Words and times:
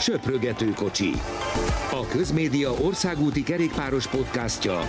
Söprögető 0.00 0.70
kocsi. 0.70 1.10
A 1.90 2.06
Közmédia 2.10 2.70
országúti 2.72 3.42
kerékpáros 3.42 4.06
podcastja 4.06 4.80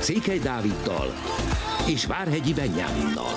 Székely 0.00 0.38
Dáviddal 0.38 1.06
és 1.88 2.06
Várhegyi 2.06 2.54
Benyáminnal. 2.54 3.32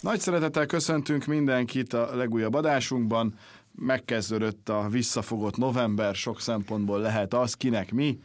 Nagy 0.00 0.20
szeretettel 0.20 0.66
köszöntünk 0.66 1.24
mindenkit 1.24 1.92
a 1.92 2.16
legújabb 2.16 2.54
adásunkban. 2.54 3.34
Megkezdődött 3.78 4.68
a 4.68 4.88
visszafogott 4.90 5.56
november, 5.56 6.14
sok 6.14 6.40
szempontból 6.40 7.00
lehet 7.00 7.34
az, 7.34 7.54
kinek 7.54 7.92
mi. 7.92 8.18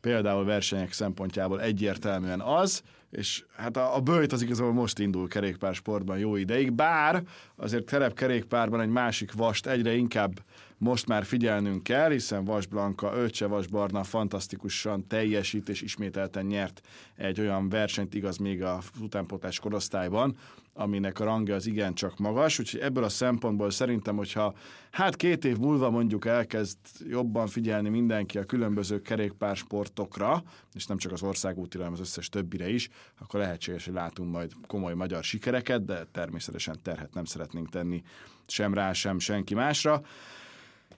Például 0.00 0.44
versenyek 0.44 0.92
szempontjából 0.92 1.60
egyértelműen 1.60 2.40
az, 2.40 2.82
és 3.10 3.44
hát 3.56 3.76
a, 3.76 3.96
a 3.96 4.00
bőjt 4.00 4.32
az 4.32 4.42
igazából 4.42 4.72
most 4.72 4.98
indul 4.98 5.28
kerékpársportban 5.28 6.18
jó 6.18 6.36
ideig, 6.36 6.72
bár 6.72 7.22
azért 7.56 7.84
terepkerékpárban 7.84 8.80
egy 8.80 8.88
másik 8.88 9.32
vast 9.32 9.66
egyre 9.66 9.94
inkább 9.94 10.40
most 10.78 11.06
már 11.06 11.24
figyelnünk 11.24 11.82
kell, 11.82 12.10
hiszen 12.10 12.44
Vas 12.44 12.66
Blanka, 12.66 13.12
Öccse 13.14 13.46
Vas 13.46 13.66
Barna 13.66 14.04
fantasztikusan 14.04 15.06
teljesít 15.06 15.68
és 15.68 15.82
ismételten 15.82 16.46
nyert 16.46 16.80
egy 17.16 17.40
olyan 17.40 17.68
versenyt, 17.68 18.14
igaz 18.14 18.36
még 18.36 18.62
a 18.62 18.78
utánpótlás 19.00 19.58
korosztályban, 19.58 20.36
aminek 20.72 21.20
a 21.20 21.24
rangja 21.24 21.54
az 21.54 21.66
igencsak 21.66 22.18
magas, 22.18 22.58
úgyhogy 22.58 22.80
ebből 22.80 23.04
a 23.04 23.08
szempontból 23.08 23.70
szerintem, 23.70 24.16
hogyha 24.16 24.54
hát 24.90 25.16
két 25.16 25.44
év 25.44 25.56
múlva 25.56 25.90
mondjuk 25.90 26.26
elkezd 26.26 26.78
jobban 27.08 27.46
figyelni 27.46 27.88
mindenki 27.88 28.38
a 28.38 28.44
különböző 28.44 29.00
kerékpársportokra, 29.00 30.42
és 30.74 30.86
nem 30.86 30.96
csak 30.96 31.12
az 31.12 31.22
országútira, 31.22 31.82
hanem 31.84 31.98
az 32.00 32.06
összes 32.06 32.28
többire 32.28 32.68
is, 32.68 32.88
akkor 33.18 33.40
lehetséges, 33.40 33.84
hogy 33.84 33.94
látunk 33.94 34.32
majd 34.32 34.52
komoly 34.66 34.94
magyar 34.94 35.24
sikereket, 35.24 35.84
de 35.84 36.06
természetesen 36.12 36.78
terhet 36.82 37.14
nem 37.14 37.24
szeretnénk 37.24 37.68
tenni 37.68 38.02
sem 38.46 38.74
rá, 38.74 38.92
sem 38.92 39.18
senki 39.18 39.54
másra. 39.54 40.02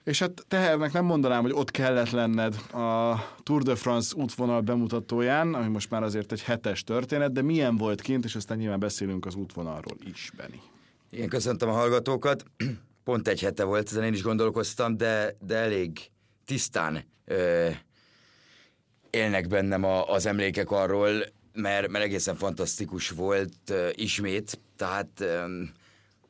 És 0.03 0.19
hát 0.19 0.45
tehernek 0.47 0.91
nem 0.91 1.05
mondanám, 1.05 1.41
hogy 1.41 1.51
ott 1.51 1.71
kellett 1.71 2.09
lenned 2.09 2.55
a 2.71 3.15
Tour 3.43 3.61
de 3.63 3.75
France 3.75 4.15
útvonal 4.15 4.61
bemutatóján, 4.61 5.53
ami 5.53 5.67
most 5.67 5.89
már 5.89 6.03
azért 6.03 6.31
egy 6.31 6.41
hetes 6.41 6.83
történet, 6.83 7.31
de 7.31 7.41
milyen 7.41 7.77
volt 7.77 8.01
kint, 8.01 8.25
és 8.25 8.35
aztán 8.35 8.57
nyilván 8.57 8.79
beszélünk 8.79 9.25
az 9.25 9.35
útvonalról 9.35 9.97
is, 10.11 10.31
Beni. 10.37 10.61
Igen, 11.09 11.29
köszöntöm 11.29 11.69
a 11.69 11.73
hallgatókat. 11.73 12.45
Pont 13.03 13.27
egy 13.27 13.41
hete 13.41 13.63
volt, 13.63 13.87
ezen 13.87 14.03
én 14.03 14.13
is 14.13 14.21
gondolkoztam, 14.21 14.97
de, 14.97 15.35
de 15.39 15.55
elég 15.55 16.11
tisztán 16.45 17.03
ö, 17.25 17.69
élnek 19.09 19.47
bennem 19.47 19.83
a, 19.83 20.09
az 20.09 20.25
emlékek 20.25 20.71
arról, 20.71 21.23
mert, 21.53 21.87
mert 21.87 22.03
egészen 22.03 22.35
fantasztikus 22.35 23.09
volt 23.09 23.53
ö, 23.69 23.89
ismét, 23.93 24.59
tehát 24.75 25.19
ö, 25.19 25.63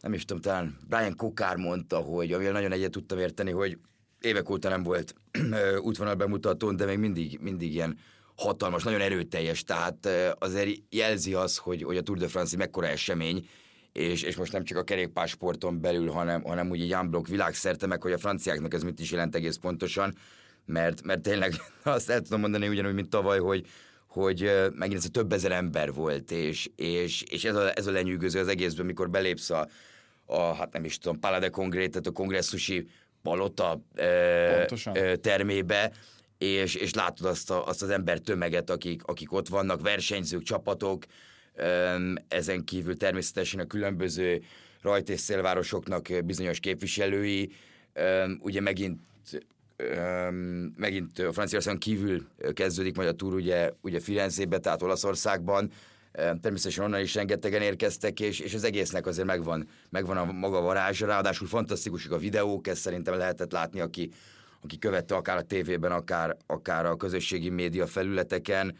nem 0.03 0.13
is 0.13 0.25
tudom, 0.25 0.41
talán 0.41 0.77
Brian 0.87 1.15
Kokár 1.15 1.55
mondta, 1.55 1.97
hogy 1.97 2.31
amivel 2.31 2.51
nagyon 2.51 2.71
egyet 2.71 2.91
tudtam 2.91 3.17
érteni, 3.17 3.51
hogy 3.51 3.77
évek 4.21 4.49
óta 4.49 4.69
nem 4.69 4.83
volt 4.83 5.15
útvonal 5.87 6.15
bemutatón, 6.15 6.75
de 6.75 6.85
még 6.85 6.97
mindig, 6.97 7.39
mindig 7.41 7.73
ilyen 7.73 7.97
hatalmas, 8.35 8.83
nagyon 8.83 9.01
erőteljes, 9.01 9.63
tehát 9.63 10.09
azért 10.39 10.79
jelzi 10.89 11.33
az, 11.33 11.57
hogy, 11.57 11.83
hogy 11.83 11.97
a 11.97 12.01
Tour 12.01 12.17
de 12.17 12.27
France 12.27 12.57
mekkora 12.57 12.87
esemény, 12.87 13.47
és, 13.91 14.21
és 14.21 14.35
most 14.35 14.51
nem 14.51 14.63
csak 14.63 14.77
a 14.77 14.83
kerékpársporton 14.83 15.81
belül, 15.81 16.09
hanem, 16.09 16.41
hanem 16.43 16.69
úgy 16.69 16.81
egy 16.81 16.93
unblock 16.93 17.27
világszerte, 17.27 17.87
meg 17.87 18.01
hogy 18.01 18.11
a 18.11 18.17
franciáknak 18.17 18.73
ez 18.73 18.83
mit 18.83 18.99
is 18.99 19.11
jelent 19.11 19.35
egész 19.35 19.55
pontosan, 19.55 20.15
mert, 20.65 21.03
mert 21.03 21.21
tényleg 21.21 21.53
azt 21.83 22.09
el 22.09 22.21
tudom 22.21 22.39
mondani 22.39 22.67
ugyanúgy, 22.67 22.93
mint 22.93 23.09
tavaly, 23.09 23.39
hogy, 23.39 23.65
hogy 24.07 24.51
megint 24.73 24.99
ez 24.99 25.05
a 25.05 25.09
több 25.09 25.33
ezer 25.33 25.51
ember 25.51 25.93
volt, 25.93 26.31
és, 26.31 26.69
és, 26.75 27.23
és 27.29 27.43
ez, 27.43 27.55
a, 27.55 27.77
ez 27.77 27.87
a 27.87 27.91
lenyűgöző 27.91 28.39
az 28.39 28.47
egészben, 28.47 28.85
mikor 28.85 29.09
belépsz 29.09 29.49
a, 29.49 29.67
a, 30.25 30.41
hát 30.41 30.73
nem 30.73 30.83
is 30.83 30.97
tudom, 30.97 31.19
Palade 31.19 31.49
Congrès, 31.49 31.89
tehát 31.89 32.07
a 32.07 32.11
kongresszusi 32.11 32.87
palota 33.21 33.81
e, 33.95 34.03
e, 34.03 35.15
termébe, 35.15 35.91
és, 36.37 36.75
és 36.75 36.93
látod 36.93 37.27
azt, 37.27 37.51
a, 37.51 37.67
azt 37.67 37.81
az 37.81 37.89
ember 37.89 38.19
tömeget, 38.19 38.69
akik, 38.69 39.03
akik 39.03 39.31
ott 39.31 39.47
vannak, 39.47 39.81
versenyzők, 39.81 40.43
csapatok, 40.43 41.03
e, 41.55 41.97
ezen 42.27 42.63
kívül 42.63 42.97
természetesen 42.97 43.59
a 43.59 43.65
különböző 43.65 44.43
rajt- 44.81 45.09
és 45.09 45.19
szélvárosoknak 45.19 46.07
bizonyos 46.25 46.59
képviselői, 46.59 47.51
e, 47.93 48.27
ugye 48.39 48.61
megint 48.61 48.99
megint 50.75 51.19
a 51.19 51.33
Franciaországon 51.33 51.79
kívül 51.79 52.27
kezdődik 52.53 52.95
majd 52.95 53.07
a 53.07 53.13
túr 53.13 53.33
ugye, 53.33 53.71
ugye 53.81 53.99
Firenzébe, 53.99 54.57
tehát 54.57 54.81
Olaszországban, 54.81 55.71
Természetesen 56.13 56.85
onnan 56.85 56.99
is 56.99 57.15
rengetegen 57.15 57.61
érkeztek, 57.61 58.19
és, 58.19 58.39
és 58.39 58.53
az 58.53 58.63
egésznek 58.63 59.05
azért 59.05 59.27
megvan, 59.27 59.67
megvan 59.89 60.17
a 60.17 60.31
maga 60.31 60.61
varázsa, 60.61 61.05
ráadásul 61.05 61.47
fantasztikusak 61.47 62.11
a 62.11 62.17
videók, 62.17 62.67
ezt 62.67 62.81
szerintem 62.81 63.17
lehetett 63.17 63.51
látni, 63.51 63.79
aki, 63.79 64.11
aki 64.61 64.77
követte 64.77 65.15
akár 65.15 65.37
a 65.37 65.41
tévében, 65.41 65.91
akár, 65.91 66.37
akár 66.47 66.85
a 66.85 66.95
közösségi 66.95 67.49
média 67.49 67.87
felületeken, 67.87 68.77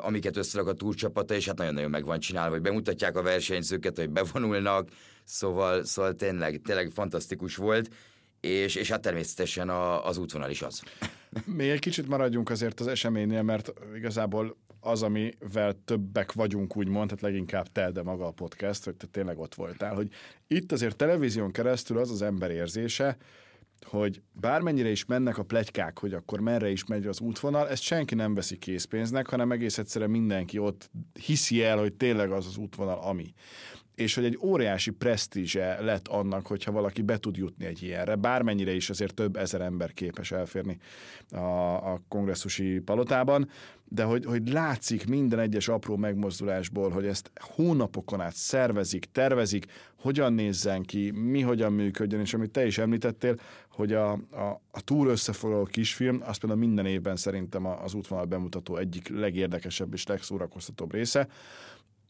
amiket 0.00 0.36
összerak 0.36 0.66
a 0.66 0.72
túrcsapata, 0.72 1.34
és 1.34 1.46
hát 1.46 1.58
nagyon-nagyon 1.58 1.90
meg 1.90 2.04
van 2.04 2.18
csinálva, 2.18 2.50
hogy 2.50 2.62
bemutatják 2.62 3.16
a 3.16 3.22
versenyzőket, 3.22 3.96
hogy 3.96 4.10
bevonulnak, 4.10 4.88
szóval, 5.24 5.84
szóval 5.84 6.14
tényleg, 6.14 6.60
tényleg 6.64 6.90
fantasztikus 6.94 7.56
volt, 7.56 7.88
és, 8.40 8.74
és 8.74 8.90
hát 8.90 9.00
természetesen 9.00 9.68
a, 9.68 10.06
az 10.06 10.16
útvonal 10.16 10.50
is 10.50 10.62
az. 10.62 10.82
Még 11.44 11.70
egy 11.70 11.78
kicsit 11.78 12.08
maradjunk 12.08 12.50
azért 12.50 12.80
az 12.80 12.86
eseménynél, 12.86 13.42
mert 13.42 13.72
igazából 13.96 14.56
az, 14.80 15.02
amivel 15.02 15.74
többek 15.84 16.32
vagyunk, 16.32 16.76
úgymond, 16.76 17.08
tehát 17.08 17.22
leginkább 17.22 17.66
te, 17.72 17.90
de 17.90 18.02
maga 18.02 18.26
a 18.26 18.30
podcast, 18.30 18.84
hogy 18.84 18.94
te 18.94 19.06
tényleg 19.06 19.38
ott 19.38 19.54
voltál, 19.54 19.94
hogy 19.94 20.08
itt 20.46 20.72
azért 20.72 20.96
televízión 20.96 21.52
keresztül 21.52 21.98
az 21.98 22.10
az 22.10 22.22
ember 22.22 22.50
érzése, 22.50 23.16
hogy 23.84 24.22
bármennyire 24.32 24.88
is 24.88 25.04
mennek 25.04 25.38
a 25.38 25.42
plegykák, 25.42 25.98
hogy 25.98 26.12
akkor 26.12 26.40
merre 26.40 26.70
is 26.70 26.84
megy 26.84 27.06
az 27.06 27.20
útvonal, 27.20 27.68
ezt 27.68 27.82
senki 27.82 28.14
nem 28.14 28.34
veszi 28.34 28.58
készpénznek, 28.58 29.28
hanem 29.28 29.52
egész 29.52 29.78
egyszerűen 29.78 30.10
mindenki 30.10 30.58
ott 30.58 30.90
hiszi 31.26 31.62
el, 31.62 31.78
hogy 31.78 31.94
tényleg 31.94 32.30
az 32.30 32.46
az 32.46 32.56
útvonal, 32.56 32.98
ami. 32.98 33.34
És 33.94 34.14
hogy 34.14 34.24
egy 34.24 34.38
óriási 34.42 34.90
presztízse 34.90 35.80
lett 35.80 36.08
annak, 36.08 36.46
hogyha 36.46 36.72
valaki 36.72 37.02
be 37.02 37.18
tud 37.18 37.36
jutni 37.36 37.64
egy 37.64 37.82
ilyenre, 37.82 38.14
bármennyire 38.14 38.74
is 38.74 38.90
azért 38.90 39.14
több 39.14 39.36
ezer 39.36 39.60
ember 39.60 39.92
képes 39.92 40.32
elférni 40.32 40.78
a, 41.30 41.92
a 41.92 42.02
kongresszusi 42.08 42.78
palotában, 42.78 43.48
de 43.94 44.02
hogy, 44.02 44.24
hogy 44.24 44.48
látszik 44.48 45.06
minden 45.06 45.38
egyes 45.38 45.68
apró 45.68 45.96
megmozdulásból, 45.96 46.90
hogy 46.90 47.06
ezt 47.06 47.30
hónapokon 47.34 48.20
át 48.20 48.34
szervezik, 48.34 49.04
tervezik, 49.12 49.66
hogyan 49.98 50.32
nézzen 50.32 50.82
ki, 50.82 51.10
mi 51.10 51.40
hogyan 51.40 51.72
működjön, 51.72 52.20
és 52.20 52.34
amit 52.34 52.50
te 52.50 52.66
is 52.66 52.78
említettél, 52.78 53.36
hogy 53.70 53.92
a, 53.92 54.12
a, 54.12 54.60
a 54.70 54.80
túl 54.80 55.08
összefoglaló 55.08 55.64
kisfilm, 55.64 56.22
az 56.24 56.36
például 56.36 56.60
minden 56.60 56.86
évben 56.86 57.16
szerintem 57.16 57.66
az 57.66 57.94
útvonal 57.94 58.24
bemutató 58.24 58.76
egyik 58.76 59.08
legérdekesebb 59.08 59.92
és 59.92 60.06
legszórakoztatóbb 60.06 60.92
része, 60.92 61.28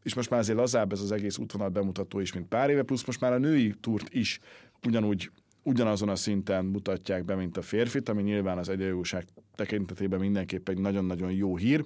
és 0.03 0.15
most 0.15 0.31
már 0.31 0.41
azért 0.41 0.59
lazább 0.59 0.93
ez 0.93 1.01
az 1.01 1.13
egész 1.13 1.39
útvonal 1.39 1.69
bemutató 1.69 2.21
is, 2.21 2.33
mint 2.33 2.49
pár 2.49 2.71
éve, 2.71 2.83
plusz 2.83 3.05
most 3.05 3.21
már 3.21 3.33
a 3.33 3.39
női 3.39 3.75
túrt 3.81 4.15
is 4.15 4.41
ugyanúgy 4.87 5.31
ugyanazon 5.65 6.09
a 6.09 6.17
szinten 6.17 6.65
mutatják 6.65 7.25
be, 7.25 7.35
mint 7.35 7.57
a 7.57 7.63
férfit, 7.63 8.09
ami 8.09 8.23
nyilván 8.23 8.59
az 8.59 8.69
egyenjogúság 8.69 9.25
tekintetében 9.55 10.21
mindenképp 10.21 10.69
egy 10.69 10.79
nagyon-nagyon 10.79 11.33
jó 11.33 11.57
hír. 11.57 11.85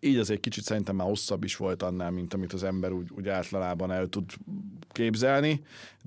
Így 0.00 0.16
azért 0.16 0.40
kicsit 0.40 0.64
szerintem 0.64 0.96
már 0.96 1.06
hosszabb 1.06 1.44
is 1.44 1.56
volt 1.56 1.82
annál, 1.82 2.10
mint 2.10 2.34
amit 2.34 2.52
az 2.52 2.62
ember 2.62 2.92
úgy, 2.92 3.08
úgy 3.10 3.28
általában 3.28 3.90
el 3.90 4.06
tud 4.06 4.30
képzelni, 4.92 5.60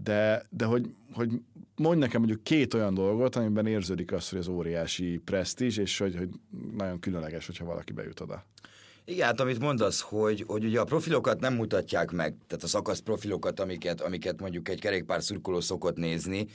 de, 0.03 0.43
de 0.49 0.65
hogy, 0.65 0.93
hogy 1.13 1.41
mondj 1.75 1.99
nekem 1.99 2.19
mondjuk 2.19 2.43
két 2.43 2.73
olyan 2.73 2.93
dolgot, 2.93 3.35
amiben 3.35 3.67
érződik 3.67 4.11
az, 4.11 4.29
hogy 4.29 4.39
az 4.39 4.47
óriási 4.47 5.21
presztízs, 5.25 5.77
és 5.77 5.97
hogy, 5.97 6.15
hogy 6.15 6.29
nagyon 6.77 6.99
különleges, 6.99 7.45
hogyha 7.45 7.65
valaki 7.65 7.93
bejut 7.93 8.19
oda. 8.19 8.45
Igen, 9.09 9.25
hát 9.25 9.39
amit 9.39 9.59
mondasz, 9.59 10.01
hogy, 10.01 10.43
hogy 10.47 10.65
ugye 10.65 10.79
a 10.79 10.83
profilokat 10.83 11.39
nem 11.39 11.53
mutatják 11.53 12.11
meg, 12.11 12.35
tehát 12.47 12.63
a 12.63 12.67
szakasz 12.67 12.99
profilokat, 12.99 13.59
amiket, 13.59 14.01
amiket 14.01 14.39
mondjuk 14.39 14.69
egy 14.69 14.79
kerékpár 14.79 15.23
szurkoló 15.23 15.59
szokott 15.59 15.97
nézni, 15.97 16.47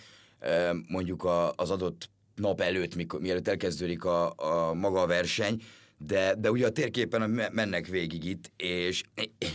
mondjuk 0.89 1.29
az 1.56 1.71
adott 1.71 2.11
nap 2.35 2.61
előtt, 2.61 2.95
mikor, 2.95 3.21
mielőtt 3.21 3.49
elkezdődik 3.49 4.05
a, 4.05 4.33
a 4.37 4.75
maga 4.75 5.01
a 5.01 5.06
verseny, 5.06 5.62
de, 5.99 6.35
de 6.38 6.50
ugye 6.50 6.67
a 6.67 6.70
térképen 6.70 7.50
mennek 7.52 7.87
végig 7.87 8.25
itt, 8.25 8.50
és, 8.56 9.02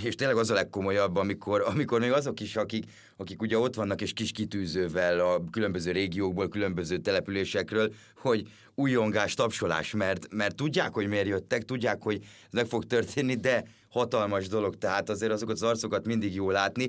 és 0.03 0.15
tényleg 0.15 0.37
az 0.37 0.49
a 0.49 0.53
legkomolyabb, 0.53 1.15
amikor, 1.15 1.61
amikor 1.65 1.99
még 1.99 2.11
azok 2.11 2.39
is, 2.39 2.55
akik, 2.55 2.85
akik 3.17 3.41
ugye 3.41 3.57
ott 3.57 3.75
vannak 3.75 4.01
és 4.01 4.13
kis 4.13 4.31
kitűzővel 4.31 5.19
a 5.19 5.43
különböző 5.51 5.91
régiókból, 5.91 6.47
különböző 6.47 6.97
településekről, 6.97 7.93
hogy 8.15 8.47
újongás, 8.75 9.33
tapsolás, 9.33 9.91
mert, 9.91 10.33
mert 10.33 10.55
tudják, 10.55 10.93
hogy 10.93 11.07
miért 11.07 11.27
jöttek, 11.27 11.63
tudják, 11.63 12.01
hogy 12.01 12.15
ez 12.21 12.51
meg 12.51 12.65
fog 12.65 12.85
történni, 12.85 13.35
de 13.35 13.63
hatalmas 13.89 14.47
dolog, 14.47 14.77
tehát 14.77 15.09
azért 15.09 15.31
azokat 15.31 15.55
az 15.55 15.63
arcokat 15.63 16.05
mindig 16.05 16.33
jó 16.33 16.51
látni, 16.51 16.87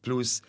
plusz 0.00 0.40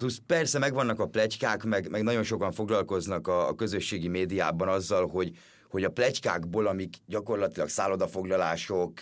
Plusz 0.00 0.20
persze 0.26 0.58
megvannak 0.58 1.00
a 1.00 1.06
plegykák, 1.06 1.64
meg, 1.64 1.90
meg 1.90 2.02
nagyon 2.02 2.22
sokan 2.22 2.52
foglalkoznak 2.52 3.28
a, 3.28 3.48
a 3.48 3.54
közösségi 3.54 4.08
médiában 4.08 4.68
azzal, 4.68 5.08
hogy, 5.08 5.36
hogy 5.70 5.84
a 5.84 5.90
plegykákból, 5.90 6.66
amik 6.66 6.96
gyakorlatilag 7.06 7.68
szállodafoglalások, 7.68 8.98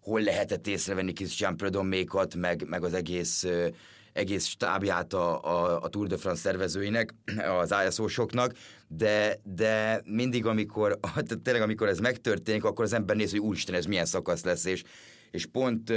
hol 0.00 0.20
lehetett 0.20 0.66
észrevenni 0.66 1.12
Christian 1.12 1.56
Predomékat, 1.56 2.34
meg, 2.34 2.68
meg 2.68 2.84
az 2.84 2.94
egész 2.94 3.46
egész 4.14 4.46
stábját 4.46 5.12
a, 5.12 5.42
a, 5.42 5.82
a 5.82 5.88
Tour 5.88 6.06
de 6.06 6.16
France 6.16 6.40
szervezőinek, 6.40 7.14
az 7.60 7.74
ISO-soknak, 7.88 8.52
de, 8.88 9.40
de 9.42 10.02
mindig, 10.04 10.46
amikor, 10.46 10.98
tényleg 11.42 11.62
amikor 11.62 11.88
ez 11.88 11.98
megtörténik, 11.98 12.64
akkor 12.64 12.84
az 12.84 12.92
ember 12.92 13.16
néz, 13.16 13.30
hogy 13.30 13.40
úristen, 13.40 13.74
ez 13.74 13.86
milyen 13.86 14.04
szakasz 14.04 14.44
lesz, 14.44 14.64
és, 14.64 14.82
és 15.30 15.46
pont 15.46 15.90
uh, 15.90 15.96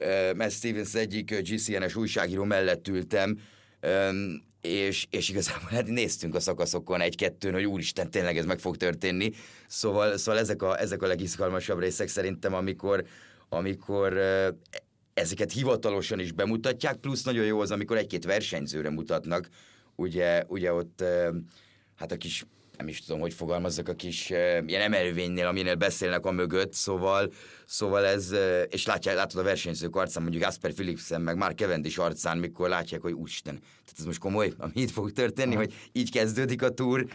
uh, 0.00 0.36
Matt 0.36 0.50
Stevens 0.50 0.94
egyik 0.94 1.40
GCN-es 1.40 1.96
újságíró 1.96 2.44
mellett 2.44 2.88
ültem, 2.88 3.38
um, 3.82 4.52
és, 4.66 5.06
és 5.10 5.28
igazából 5.28 5.68
hát 5.70 5.86
néztünk 5.86 6.34
a 6.34 6.40
szakaszokon 6.40 7.00
egy-kettőn, 7.00 7.52
hogy 7.52 7.64
úristen, 7.64 8.10
tényleg 8.10 8.36
ez 8.36 8.44
meg 8.44 8.58
fog 8.58 8.76
történni. 8.76 9.30
Szóval, 9.66 10.16
szóval 10.16 10.40
ezek, 10.40 10.62
a, 10.62 10.80
ezek 10.80 11.02
a 11.02 11.06
legizgalmasabb 11.06 11.78
részek 11.78 12.08
szerintem, 12.08 12.54
amikor, 12.54 13.04
amikor 13.48 14.18
ezeket 15.14 15.52
hivatalosan 15.52 16.18
is 16.18 16.32
bemutatják, 16.32 16.96
plusz 16.96 17.22
nagyon 17.22 17.44
jó 17.44 17.60
az, 17.60 17.70
amikor 17.70 17.96
egy-két 17.96 18.24
versenyzőre 18.24 18.90
mutatnak. 18.90 19.48
Ugye, 19.96 20.44
ugye 20.48 20.72
ott 20.72 21.04
hát 21.96 22.12
a 22.12 22.16
kis 22.16 22.44
nem 22.76 22.88
is 22.88 23.00
tudom, 23.00 23.20
hogy 23.20 23.34
fogalmazzak 23.34 23.88
a 23.88 23.94
kis 23.94 24.30
ilyen 24.30 24.80
emelvénynél, 24.80 25.46
aminél 25.46 25.74
beszélnek 25.74 26.26
a 26.26 26.30
mögött, 26.30 26.72
szóval, 26.72 27.32
szóval 27.66 28.04
ez, 28.04 28.34
és 28.68 28.86
látják, 28.86 29.16
látod 29.16 29.40
a 29.40 29.44
versenyzők 29.44 29.96
arcán, 29.96 30.22
mondjuk 30.22 30.44
Asper 30.44 30.72
Philipsen, 30.72 31.20
meg 31.20 31.36
már 31.36 31.54
Cavendish 31.54 32.00
arcán, 32.00 32.38
mikor 32.38 32.68
látják, 32.68 33.00
hogy 33.00 33.12
úristen, 33.12 33.54
tehát 33.54 33.98
ez 33.98 34.04
most 34.04 34.18
komoly, 34.18 34.52
ami 34.58 34.72
itt 34.74 34.90
fog 34.90 35.12
történni, 35.12 35.54
hogy 35.54 35.74
így 35.92 36.10
kezdődik 36.10 36.62
a 36.62 36.68
túr, 36.68 37.06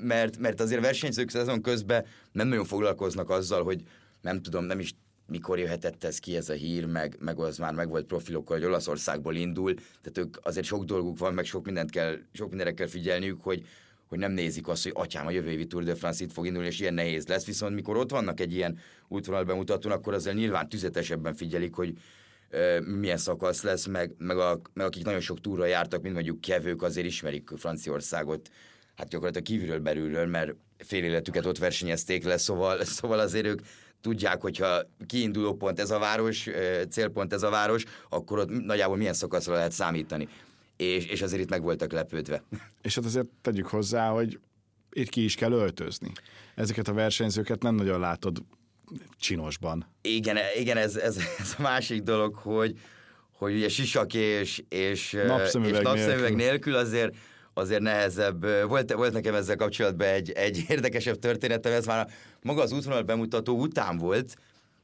mert, 0.00 0.38
mert 0.38 0.60
azért 0.60 0.78
a 0.78 0.82
versenyzők 0.82 1.30
szezon 1.30 1.62
közben 1.62 2.04
nem 2.32 2.48
nagyon 2.48 2.64
foglalkoznak 2.64 3.30
azzal, 3.30 3.64
hogy 3.64 3.82
nem 4.20 4.42
tudom, 4.42 4.64
nem 4.64 4.78
is 4.78 4.94
mikor 5.26 5.58
jöhetett 5.58 6.04
ez 6.04 6.18
ki 6.18 6.36
ez 6.36 6.48
a 6.48 6.52
hír, 6.52 6.84
meg, 6.84 7.16
meg 7.20 7.38
az 7.38 7.58
már 7.58 7.74
meg 7.74 7.88
volt 7.88 8.06
profilokkal, 8.06 8.56
hogy 8.58 8.66
Olaszországból 8.66 9.34
indul, 9.34 9.74
tehát 9.74 10.18
ők 10.18 10.36
azért 10.42 10.66
sok 10.66 10.84
dolguk 10.84 11.18
van, 11.18 11.34
meg 11.34 11.44
sok 11.44 11.64
mindent 11.64 11.90
kell, 11.90 12.18
sok 12.32 12.48
mindenre 12.48 12.74
kell 12.74 12.86
figyelniük, 12.86 13.42
hogy, 13.42 13.64
hogy 14.08 14.18
nem 14.18 14.32
nézik 14.32 14.68
azt, 14.68 14.82
hogy 14.82 14.92
atyám, 14.94 15.26
a 15.26 15.30
jövő 15.30 15.50
évi 15.50 15.66
Tour 15.66 15.84
de 15.84 15.94
France 15.94 16.24
itt 16.24 16.32
fog 16.32 16.46
indulni, 16.46 16.68
és 16.68 16.80
ilyen 16.80 16.94
nehéz 16.94 17.26
lesz, 17.26 17.46
viszont 17.46 17.74
mikor 17.74 17.96
ott 17.96 18.10
vannak 18.10 18.40
egy 18.40 18.54
ilyen 18.54 18.78
útvonal 19.08 19.44
bemutatón, 19.44 19.92
akkor 19.92 20.14
azért 20.14 20.36
nyilván 20.36 20.68
tüzetesebben 20.68 21.34
figyelik, 21.34 21.74
hogy 21.74 21.92
ö, 22.50 22.80
milyen 22.80 23.16
szakasz 23.16 23.62
lesz, 23.62 23.86
meg, 23.86 24.14
meg, 24.18 24.38
a, 24.38 24.60
meg 24.72 24.86
akik 24.86 25.04
nagyon 25.04 25.20
sok 25.20 25.40
túra 25.40 25.66
jártak, 25.66 26.02
mint 26.02 26.14
mondjuk 26.14 26.40
kevők, 26.40 26.82
azért 26.82 27.06
ismerik 27.06 27.50
Franciaországot, 27.56 28.50
hát 28.96 29.08
gyakorlatilag 29.08 29.46
kívülről 29.46 29.80
belülről, 29.80 30.26
mert 30.26 30.54
fél 30.78 31.04
életüket 31.04 31.46
ott 31.46 31.58
versenyezték 31.58 32.24
le, 32.24 32.36
szóval, 32.36 32.84
szóval 32.84 33.18
azért 33.18 33.46
ők 33.46 33.60
tudják, 34.00 34.40
hogyha 34.40 34.82
kiinduló 35.06 35.54
pont 35.54 35.80
ez 35.80 35.90
a 35.90 35.98
város, 35.98 36.48
célpont 36.90 37.32
ez 37.32 37.42
a 37.42 37.50
város, 37.50 37.84
akkor 38.08 38.38
ott 38.38 38.64
nagyjából 38.64 38.96
milyen 38.96 39.12
szakaszra 39.12 39.54
lehet 39.54 39.72
számítani 39.72 40.28
és, 40.76 41.06
és 41.06 41.22
azért 41.22 41.42
itt 41.42 41.50
meg 41.50 41.62
voltak 41.62 41.92
lepődve. 41.92 42.42
És 42.82 42.94
hát 42.94 43.04
azért 43.04 43.26
tegyük 43.42 43.66
hozzá, 43.66 44.08
hogy 44.08 44.38
itt 44.92 45.08
ki 45.08 45.24
is 45.24 45.34
kell 45.34 45.52
öltözni. 45.52 46.12
Ezeket 46.54 46.88
a 46.88 46.92
versenyzőket 46.92 47.62
nem 47.62 47.74
nagyon 47.74 48.00
látod 48.00 48.42
csinosban. 49.18 49.86
Igen, 50.02 50.36
igen 50.58 50.76
ez, 50.76 50.96
ez, 50.96 51.16
ez 51.38 51.54
a 51.58 51.62
másik 51.62 52.02
dolog, 52.02 52.34
hogy, 52.34 52.78
hogy 53.32 53.54
ugye 53.54 53.68
sisak 53.68 54.14
és, 54.14 54.62
és 54.68 55.16
napszemüveg, 55.26 55.74
és 55.74 55.82
napszemüveg 55.82 56.18
nélkül. 56.18 56.36
nélkül 56.36 56.74
azért 56.74 57.16
azért 57.54 57.80
nehezebb. 57.80 58.66
Volt, 58.68 58.92
volt 58.92 59.12
nekem 59.12 59.34
ezzel 59.34 59.56
kapcsolatban 59.56 60.06
egy, 60.06 60.30
egy 60.30 60.64
érdekesebb 60.68 61.18
történetem, 61.18 61.72
ez 61.72 61.86
már 61.86 62.06
a, 62.06 62.10
maga 62.42 62.62
az 62.62 62.72
útvonal 62.72 63.02
bemutató 63.02 63.58
után 63.58 63.98
volt, 63.98 64.36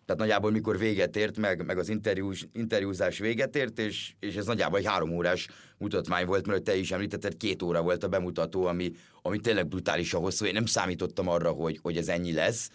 tehát 0.04 0.20
nagyjából 0.20 0.50
mikor 0.50 0.78
véget 0.78 1.16
ért, 1.16 1.38
meg, 1.38 1.66
meg 1.66 1.78
az 1.78 1.88
interjús, 1.88 2.46
interjúzás 2.52 3.18
véget 3.18 3.56
ért, 3.56 3.78
és, 3.78 4.12
és 4.20 4.36
ez 4.36 4.46
nagyjából 4.46 4.78
egy 4.78 4.86
három 4.86 5.10
órás 5.10 5.48
mutatmány 5.78 6.26
volt, 6.26 6.46
mert 6.46 6.62
te 6.62 6.76
is 6.76 6.90
említetted, 6.90 7.36
két 7.36 7.62
óra 7.62 7.82
volt 7.82 8.04
a 8.04 8.08
bemutató, 8.08 8.66
ami, 8.66 8.92
ami 9.22 9.38
tényleg 9.38 9.68
brutálisan 9.68 10.20
hosszú. 10.20 10.44
Én 10.44 10.52
nem 10.52 10.66
számítottam 10.66 11.28
arra, 11.28 11.50
hogy, 11.50 11.78
hogy 11.82 11.96
ez 11.96 12.08
ennyi 12.08 12.32
lesz, 12.32 12.70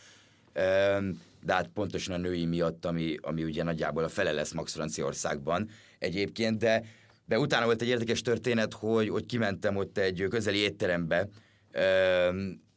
de 1.43 1.53
hát 1.53 1.67
pontosan 1.73 2.15
a 2.15 2.17
női 2.17 2.45
miatt, 2.45 2.85
ami, 2.85 3.17
ami 3.21 3.43
ugye 3.43 3.63
nagyjából 3.63 4.03
a 4.03 4.09
fele 4.09 4.31
lesz 4.31 4.51
Max 4.51 4.73
Franciaországban 4.73 5.69
egyébként, 5.99 6.57
de, 6.57 6.83
de 7.25 7.39
utána 7.39 7.65
volt 7.65 7.81
egy 7.81 7.87
érdekes 7.87 8.21
történet, 8.21 8.73
hogy, 8.73 9.09
hogy 9.09 9.25
kimentem 9.25 9.75
ott 9.75 9.97
egy 9.97 10.25
közeli 10.29 10.57
étterembe, 10.57 11.27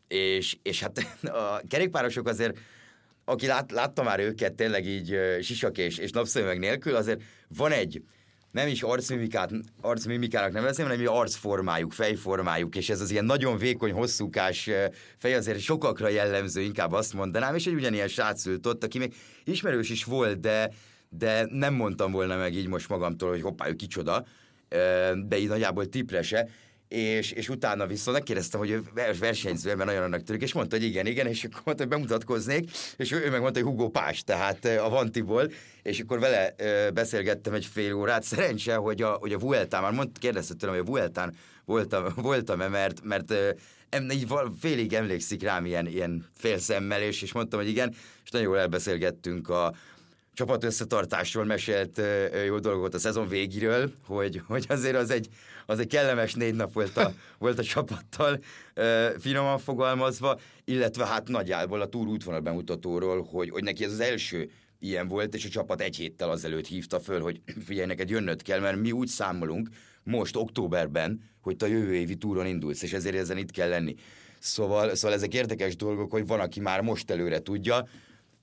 és, 0.08 0.56
és 0.62 0.80
hát 0.80 0.98
a 1.22 1.60
kerékpárosok 1.68 2.28
azért 2.28 2.58
aki 3.30 3.46
lát, 3.46 3.70
látta 3.72 4.02
már 4.02 4.20
őket 4.20 4.52
tényleg 4.52 4.86
így 4.86 5.16
sisak 5.42 5.78
és, 5.78 5.98
és 5.98 6.10
napszemüveg 6.10 6.58
nélkül, 6.58 6.94
azért 6.94 7.22
van 7.56 7.72
egy, 7.72 8.02
nem 8.50 8.68
is 8.68 8.82
arcmimikát, 8.82 9.50
arcmimikának 9.80 10.52
nevezném, 10.52 10.88
hanem 10.88 11.06
arcformájuk, 11.06 11.92
fejformájuk, 11.92 12.76
és 12.76 12.90
ez 12.90 13.00
az 13.00 13.10
ilyen 13.10 13.24
nagyon 13.24 13.58
vékony, 13.58 13.92
hosszúkás 13.92 14.70
fej 15.18 15.34
azért 15.34 15.60
sokakra 15.60 16.08
jellemző, 16.08 16.60
inkább 16.60 16.92
azt 16.92 17.14
mondanám, 17.14 17.54
és 17.54 17.66
egy 17.66 17.74
ugyanilyen 17.74 18.08
srác 18.08 18.46
ült 18.46 18.66
ott, 18.66 18.84
aki 18.84 18.98
még 18.98 19.14
ismerős 19.44 19.90
is 19.90 20.04
volt, 20.04 20.40
de, 20.40 20.70
de 21.08 21.46
nem 21.50 21.74
mondtam 21.74 22.12
volna 22.12 22.36
meg 22.36 22.54
így 22.54 22.68
most 22.68 22.88
magamtól, 22.88 23.28
hogy 23.28 23.42
hoppá, 23.42 23.68
ő 23.68 23.74
kicsoda, 23.74 24.26
de 25.26 25.38
így 25.38 25.48
nagyjából 25.48 25.88
tipre 25.88 26.22
se, 26.22 26.48
és, 26.90 27.30
és 27.30 27.48
utána 27.48 27.86
viszont 27.86 28.16
megkérdeztem, 28.16 28.60
hogy 28.60 28.70
ő 28.70 28.82
versenyző, 29.18 29.74
mert 29.74 29.88
nagyon 29.88 30.02
annak 30.02 30.22
tűnik, 30.22 30.42
és 30.42 30.52
mondta, 30.52 30.76
hogy 30.76 30.84
igen, 30.84 31.06
igen, 31.06 31.26
és 31.26 31.44
akkor 31.44 31.60
mondta, 31.64 31.84
hogy 31.84 31.92
bemutatkoznék, 31.92 32.70
és 32.96 33.12
ő, 33.12 33.30
meg 33.30 33.40
mondta, 33.40 33.60
hogy 33.60 33.68
Hugo 33.68 33.88
Pás, 33.88 34.24
tehát 34.24 34.64
a 34.64 34.88
Vantiból, 34.88 35.50
és 35.82 36.00
akkor 36.00 36.20
vele 36.20 36.54
beszélgettem 36.94 37.54
egy 37.54 37.66
fél 37.66 37.94
órát. 37.94 38.22
Szerencse, 38.22 38.74
hogy 38.74 39.02
a, 39.02 39.10
hogy 39.10 39.32
a 39.32 39.38
Vueltán, 39.38 39.82
már 39.82 39.92
mondta, 39.92 40.20
kérdezte 40.20 40.54
tőlem, 40.54 40.76
hogy 40.76 40.84
a 40.86 40.90
Vueltán 40.90 41.34
voltam, 41.64 42.04
voltam-e, 42.16 42.68
mert, 42.68 43.02
mert 43.02 43.34
em, 43.88 44.10
így 44.10 44.26
félig 44.60 44.92
emlékszik 44.92 45.42
rám 45.42 45.66
ilyen, 45.66 45.86
ilyen 45.86 46.26
félszemmel, 46.36 47.02
és, 47.02 47.22
és 47.22 47.32
mondtam, 47.32 47.60
hogy 47.60 47.68
igen, 47.68 47.94
és 48.24 48.30
nagyon 48.30 48.48
jól 48.48 48.58
elbeszélgettünk 48.58 49.48
a, 49.48 49.74
csapat 50.34 50.64
összetartásról 50.64 51.44
mesélt 51.44 52.00
jó 52.46 52.58
dolgot 52.58 52.94
a 52.94 52.98
szezon 52.98 53.28
végéről, 53.28 53.92
hogy, 54.06 54.42
hogy 54.46 54.64
azért 54.68 54.96
az 54.96 55.10
egy, 55.10 55.28
az 55.66 55.78
egy 55.78 55.86
kellemes 55.86 56.34
négy 56.34 56.54
nap 56.54 56.72
volt 56.72 56.96
a, 56.96 57.12
volt 57.38 57.58
a 57.58 57.62
csapattal, 57.62 58.40
finoman 59.18 59.58
fogalmazva, 59.58 60.40
illetve 60.64 61.06
hát 61.06 61.28
nagyjából 61.28 61.80
a 61.80 61.88
túr 61.88 62.06
útvonal 62.06 62.40
bemutatóról, 62.40 63.22
hogy, 63.22 63.50
hogy 63.50 63.62
neki 63.62 63.84
ez 63.84 63.92
az 63.92 64.00
első 64.00 64.50
ilyen 64.78 65.08
volt, 65.08 65.34
és 65.34 65.44
a 65.44 65.48
csapat 65.48 65.80
egy 65.80 65.96
héttel 65.96 66.30
azelőtt 66.30 66.66
hívta 66.66 67.00
föl, 67.00 67.20
hogy 67.20 67.40
figyelj, 67.66 67.86
neked 67.86 68.10
jönnöd 68.10 68.42
kell, 68.42 68.60
mert 68.60 68.80
mi 68.80 68.92
úgy 68.92 69.08
számolunk 69.08 69.68
most 70.02 70.36
októberben, 70.36 71.20
hogy 71.40 71.56
te 71.56 71.66
a 71.66 71.68
jövő 71.68 71.94
évi 71.94 72.16
túron 72.16 72.46
indulsz, 72.46 72.82
és 72.82 72.92
ezért 72.92 73.16
ezen 73.16 73.38
itt 73.38 73.50
kell 73.50 73.68
lenni. 73.68 73.94
Szóval, 74.38 74.94
szóval 74.94 75.16
ezek 75.16 75.34
érdekes 75.34 75.76
dolgok, 75.76 76.10
hogy 76.10 76.26
van, 76.26 76.40
aki 76.40 76.60
már 76.60 76.80
most 76.80 77.10
előre 77.10 77.38
tudja, 77.38 77.86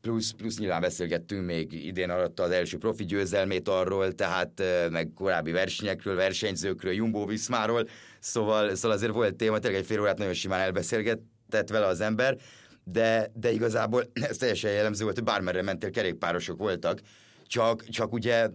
plusz, 0.01 0.31
plusz 0.31 0.57
nyilván 0.57 0.81
beszélgettünk 0.81 1.45
még 1.45 1.85
idén 1.85 2.09
alatt 2.09 2.39
az 2.39 2.51
első 2.51 2.77
profi 2.77 3.05
győzelmét 3.05 3.67
arról, 3.67 4.15
tehát 4.15 4.63
meg 4.89 5.11
korábbi 5.15 5.51
versenyekről, 5.51 6.15
versenyzőkről, 6.15 6.93
Jumbo 6.93 7.25
Viszmáról, 7.25 7.87
szóval, 8.19 8.75
szóval 8.75 8.97
azért 8.97 9.13
volt 9.13 9.35
téma, 9.35 9.59
tényleg 9.59 9.79
egy 9.79 9.85
fél 9.85 9.99
órát 10.01 10.17
nagyon 10.17 10.33
simán 10.33 10.59
elbeszélgetett 10.59 11.69
vele 11.69 11.85
az 11.85 12.01
ember, 12.01 12.37
de, 12.83 13.31
de 13.33 13.51
igazából 13.51 14.03
ez 14.29 14.37
teljesen 14.37 14.71
jellemző 14.71 15.03
volt, 15.03 15.15
hogy 15.15 15.25
bármerre 15.25 15.61
mentél, 15.61 15.89
kerékpárosok 15.89 16.57
voltak, 16.57 16.99
csak, 17.47 17.83
csak 17.89 18.13
ugye 18.13 18.49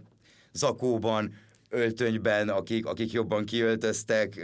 zakóban, 0.51 1.33
öltönyben, 1.73 2.49
akik, 2.49 2.85
akik 2.85 3.11
jobban 3.11 3.45
kiöltöztek, 3.45 4.41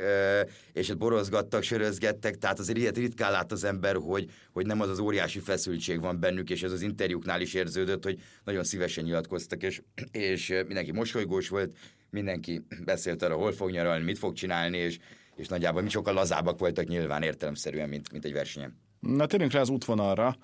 és 0.73 0.93
borozgattak, 0.93 1.63
sörözgettek, 1.63 2.37
tehát 2.37 2.59
azért 2.59 2.77
ilyet 2.77 2.97
ritkán 2.97 3.31
lát 3.31 3.51
az 3.51 3.63
ember, 3.63 3.95
hogy, 3.95 4.29
hogy 4.51 4.65
nem 4.65 4.81
az 4.81 4.89
az 4.89 4.99
óriási 4.99 5.39
feszültség 5.39 5.99
van 5.99 6.19
bennük, 6.19 6.49
és 6.49 6.63
ez 6.63 6.71
az 6.71 6.81
interjúknál 6.81 7.41
is 7.41 7.53
érződött, 7.53 8.03
hogy 8.03 8.19
nagyon 8.43 8.63
szívesen 8.63 9.03
nyilatkoztak, 9.03 9.63
és, 9.63 9.81
és 10.11 10.47
mindenki 10.47 10.91
mosolygós 10.91 11.49
volt, 11.49 11.75
mindenki 12.09 12.61
beszélt 12.85 13.23
arra, 13.23 13.35
hol 13.35 13.51
fog 13.51 13.71
nyaralni, 13.71 14.03
mit 14.03 14.17
fog 14.17 14.33
csinálni, 14.33 14.77
és, 14.77 14.97
és 15.35 15.47
nagyjából 15.47 15.81
mi 15.81 15.89
sokkal 15.89 16.13
lazábbak 16.13 16.59
voltak 16.59 16.87
nyilván 16.87 17.23
értelemszerűen, 17.23 17.89
mint, 17.89 18.11
mint 18.11 18.25
egy 18.25 18.33
versenyen. 18.33 18.77
Na 18.99 19.25
térjünk 19.25 19.51
rá 19.51 19.59
az 19.59 19.69
útvonalra. 19.69 20.37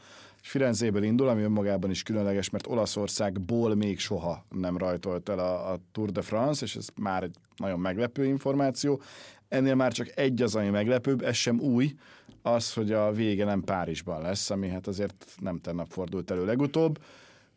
Firenzéből 0.45 1.03
indul, 1.03 1.27
ami 1.27 1.41
önmagában 1.41 1.89
is 1.89 2.03
különleges, 2.03 2.49
mert 2.49 2.67
Olaszországból 2.67 3.75
még 3.75 3.99
soha 3.99 4.45
nem 4.49 4.77
rajtolt 4.77 5.29
el 5.29 5.39
a, 5.39 5.71
a 5.71 5.79
Tour 5.91 6.11
de 6.11 6.21
France, 6.21 6.65
és 6.65 6.75
ez 6.75 6.87
már 7.01 7.23
egy 7.23 7.35
nagyon 7.55 7.79
meglepő 7.79 8.25
információ. 8.25 9.01
Ennél 9.47 9.75
már 9.75 9.93
csak 9.93 10.11
egy 10.15 10.41
az, 10.41 10.55
ami 10.55 10.69
meglepőbb, 10.69 11.21
ez 11.21 11.35
sem 11.35 11.59
új, 11.59 11.95
az, 12.41 12.73
hogy 12.73 12.91
a 12.91 13.11
vége 13.11 13.45
nem 13.45 13.63
Párizsban 13.63 14.21
lesz, 14.21 14.49
ami 14.49 14.69
hát 14.69 14.87
azért 14.87 15.25
nem 15.39 15.59
tennap 15.59 15.87
fordult 15.89 16.31
elő 16.31 16.45
legutóbb, 16.45 16.99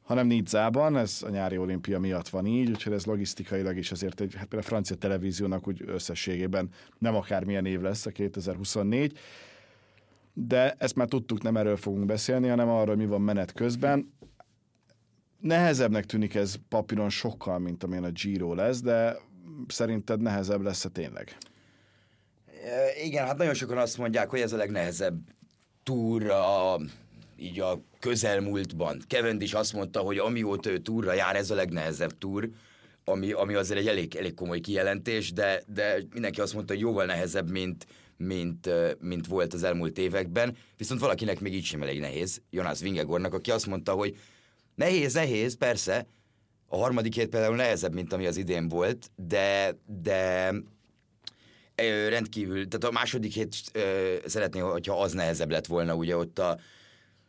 hanem 0.02 0.26
Nizzában, 0.26 0.97
ez 0.97 1.23
a 1.26 1.28
nyári 1.28 1.59
olimpia 1.59 1.99
miatt 1.99 2.28
van 2.28 2.47
így, 2.47 2.71
úgyhogy 2.71 2.92
ez 2.92 3.04
logisztikailag 3.04 3.76
is 3.76 3.92
azért 3.92 4.21
egy, 4.21 4.35
hát 4.35 4.54
a 4.54 4.62
francia 4.62 4.97
televíziónak 4.97 5.68
úgy 5.68 5.83
összességében 5.87 6.68
nem 6.99 7.14
akármilyen 7.14 7.66
év 7.66 7.80
lesz 7.80 8.07
a 8.07 8.11
2024 8.11 9.18
de 10.47 10.75
ezt 10.78 10.95
már 10.95 11.09
tudtuk, 11.09 11.42
nem 11.42 11.57
erről 11.57 11.76
fogunk 11.76 12.07
beszélni, 12.07 12.49
hanem 12.49 12.68
arról, 12.68 12.97
mi 12.97 13.07
van 13.07 13.21
menet 13.21 13.52
közben. 13.52 14.12
Nehezebbnek 15.40 16.04
tűnik 16.04 16.35
ez 16.35 16.54
papíron 16.68 17.11
sokkal, 17.11 17.59
mint 17.59 17.83
amilyen 17.83 18.04
a 18.04 18.11
Giro 18.11 18.54
lesz, 18.54 18.80
de 18.80 19.16
szerinted 19.68 20.21
nehezebb 20.21 20.62
lesz-e 20.62 20.88
tényleg? 20.88 21.37
E, 22.64 23.04
igen, 23.04 23.26
hát 23.26 23.37
nagyon 23.37 23.54
sokan 23.54 23.78
azt 23.78 23.99
mondják, 23.99 24.30
hogy 24.30 24.40
ez 24.40 24.52
a 24.52 24.57
legnehezebb 24.57 25.18
túr 25.83 26.30
a, 26.30 26.80
így 27.37 27.61
a 27.61 27.80
közelmúltban. 27.99 29.02
Kevin 29.07 29.40
is 29.40 29.52
azt 29.52 29.73
mondta, 29.73 30.00
hogy 30.00 30.18
amióta 30.18 30.71
ő 30.71 30.78
túra 30.78 31.12
jár, 31.12 31.37
ez 31.37 31.50
a 31.50 31.54
legnehezebb 31.54 32.18
túr, 32.18 32.50
ami, 33.04 33.33
ami 33.33 33.54
azért 33.54 33.80
egy 33.80 33.88
elég, 33.88 34.16
elég 34.16 34.35
komoly 34.35 34.61
kijelentés, 34.61 35.33
de, 35.33 35.62
de 35.66 36.02
mindenki 36.12 36.40
azt 36.40 36.54
mondta, 36.54 36.73
hogy 36.73 36.83
jóval 36.83 37.04
nehezebb, 37.04 37.50
mint, 37.50 37.87
mint, 38.19 38.71
mint 39.01 39.27
volt 39.27 39.55
az 39.55 39.63
elmúlt 39.63 39.99
években, 39.99 40.57
viszont 40.77 41.01
valakinek 41.01 41.41
még 41.41 41.55
így 41.55 41.65
sem 41.65 41.83
elég 41.83 42.01
nehéz, 42.01 42.43
Jonas 42.51 42.81
Vingegornak, 42.81 43.35
aki 43.35 43.51
azt 43.51 43.67
mondta, 43.67 43.93
hogy 43.93 44.17
nehéz, 44.75 45.15
nehéz, 45.15 45.57
persze, 45.57 46.07
a 46.67 46.77
harmadik 46.77 47.15
hét 47.15 47.29
például 47.29 47.57
nehezebb, 47.57 47.95
mint 47.95 48.13
ami 48.13 48.27
az 48.27 48.37
idén 48.37 48.69
volt, 48.69 49.11
de, 49.17 49.77
de 49.87 50.53
rendkívül, 52.09 52.69
tehát 52.69 52.85
a 52.85 52.99
második 52.99 53.33
hét 53.33 53.55
szeretné, 54.27 54.59
hogyha 54.59 55.01
az 55.01 55.13
nehezebb 55.13 55.51
lett 55.51 55.67
volna, 55.67 55.95
ugye 55.95 56.17
ott 56.17 56.39
a, 56.39 56.59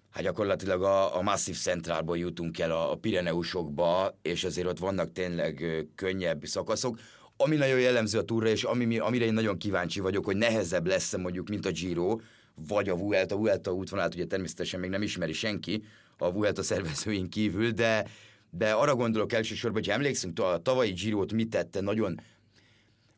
hát 0.09 0.23
gyakorlatilag 0.23 0.83
a, 0.83 1.17
a 1.17 1.21
Massive 1.21 1.57
Centralból 1.57 2.17
jutunk 2.17 2.59
el 2.59 2.71
a, 2.71 2.91
a 2.91 2.95
Pireneusokba, 2.95 4.17
és 4.21 4.43
azért 4.43 4.67
ott 4.67 4.79
vannak 4.79 5.11
tényleg 5.11 5.85
könnyebb 5.95 6.45
szakaszok. 6.45 6.99
Ami 7.41 7.55
nagyon 7.55 7.79
jellemző 7.79 8.17
a 8.17 8.23
túra, 8.23 8.47
és 8.47 8.63
ami, 8.63 8.97
amire 8.97 9.25
én 9.25 9.33
nagyon 9.33 9.57
kíváncsi 9.57 9.99
vagyok, 9.99 10.25
hogy 10.25 10.35
nehezebb 10.35 10.87
lesz 10.87 11.17
mondjuk, 11.17 11.49
mint 11.49 11.65
a 11.65 11.71
Giro, 11.71 12.19
vagy 12.67 12.89
a 12.89 12.95
Vuelta. 12.95 13.35
A 13.35 13.37
Vuelta 13.37 13.73
útvonalát 13.73 14.13
ugye 14.13 14.25
természetesen 14.25 14.79
még 14.79 14.89
nem 14.89 15.01
ismeri 15.01 15.33
senki 15.33 15.83
a 16.17 16.31
Vuelta 16.31 16.63
szervezőink 16.63 17.29
kívül, 17.29 17.71
de, 17.71 18.07
de 18.49 18.71
arra 18.71 18.95
gondolok 18.95 19.33
elsősorban, 19.33 19.81
hogy 19.81 19.91
emlékszünk, 19.91 20.39
a 20.39 20.59
tavalyi 20.63 20.91
Girot 20.91 21.33
mit 21.33 21.49
tette 21.49 21.81
nagyon 21.81 22.21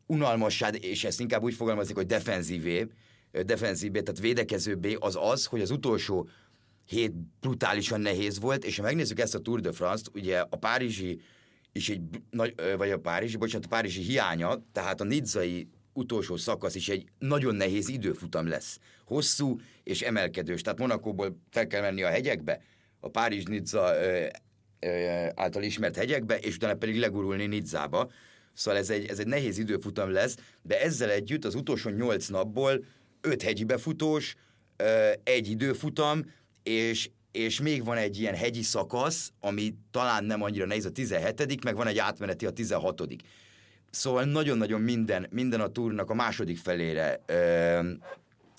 unalmassá, 0.06 0.68
és 0.68 1.04
ezt 1.04 1.20
inkább 1.20 1.42
úgy 1.42 1.54
fogalmazik, 1.54 1.96
hogy 1.96 2.06
defenzívé, 2.06 2.86
defenzívé, 3.44 4.00
tehát 4.00 4.20
védekezőbbé, 4.20 4.96
az 5.00 5.16
az, 5.20 5.44
hogy 5.44 5.60
az 5.60 5.70
utolsó 5.70 6.28
hét 6.86 7.12
brutálisan 7.40 8.00
nehéz 8.00 8.40
volt, 8.40 8.64
és 8.64 8.76
ha 8.76 8.82
megnézzük 8.82 9.20
ezt 9.20 9.34
a 9.34 9.38
Tour 9.38 9.60
de 9.60 9.72
France-t, 9.72 10.10
ugye 10.14 10.38
a 10.38 10.56
párizsi 10.56 11.20
és 11.72 11.88
egy 11.88 12.02
vagy 12.76 12.90
a 12.90 12.98
párizsi, 12.98 13.36
bocsánat, 13.36 13.66
a 13.66 13.68
párizsi 13.68 14.00
hiánya, 14.00 14.62
tehát 14.72 15.00
a 15.00 15.04
nidzai 15.04 15.68
utolsó 15.92 16.36
szakasz 16.36 16.74
is 16.74 16.88
egy 16.88 17.04
nagyon 17.18 17.54
nehéz 17.54 17.88
időfutam 17.88 18.48
lesz. 18.48 18.78
Hosszú 19.04 19.60
és 19.82 20.00
emelkedős, 20.00 20.60
tehát 20.60 20.78
Monakóból 20.78 21.38
fel 21.50 21.66
kell 21.66 21.80
menni 21.80 22.02
a 22.02 22.08
hegyekbe, 22.08 22.60
a 23.00 23.08
Párizs-Nizza 23.08 23.94
által 25.34 25.62
ismert 25.62 25.96
hegyekbe, 25.96 26.38
és 26.38 26.54
utána 26.54 26.74
pedig 26.74 26.98
legurulni 26.98 27.46
Nizzába. 27.46 28.10
Szóval 28.54 28.80
ez 28.80 28.90
egy, 28.90 29.06
ez 29.06 29.18
egy 29.18 29.26
nehéz 29.26 29.58
időfutam 29.58 30.10
lesz, 30.10 30.36
de 30.62 30.80
ezzel 30.80 31.10
együtt 31.10 31.44
az 31.44 31.54
utolsó 31.54 31.90
nyolc 31.90 32.28
napból 32.28 32.84
öt 33.20 33.42
hegyi 33.42 33.64
befutós, 33.64 34.36
egy 35.22 35.50
időfutam, 35.50 36.32
és, 36.62 37.10
és 37.32 37.60
még 37.60 37.84
van 37.84 37.96
egy 37.96 38.20
ilyen 38.20 38.34
hegyi 38.34 38.62
szakasz, 38.62 39.32
ami 39.40 39.74
talán 39.90 40.24
nem 40.24 40.42
annyira 40.42 40.66
nehéz 40.66 40.84
a 40.84 40.90
17 40.90 41.64
meg 41.64 41.76
van 41.76 41.86
egy 41.86 41.98
átmeneti 41.98 42.46
a 42.46 42.50
16 42.50 43.02
Szóval 43.90 44.24
nagyon-nagyon 44.24 44.80
minden, 44.80 45.26
minden 45.30 45.60
a 45.60 45.68
túrnak 45.68 46.10
a 46.10 46.14
második 46.14 46.58
felére 46.58 47.20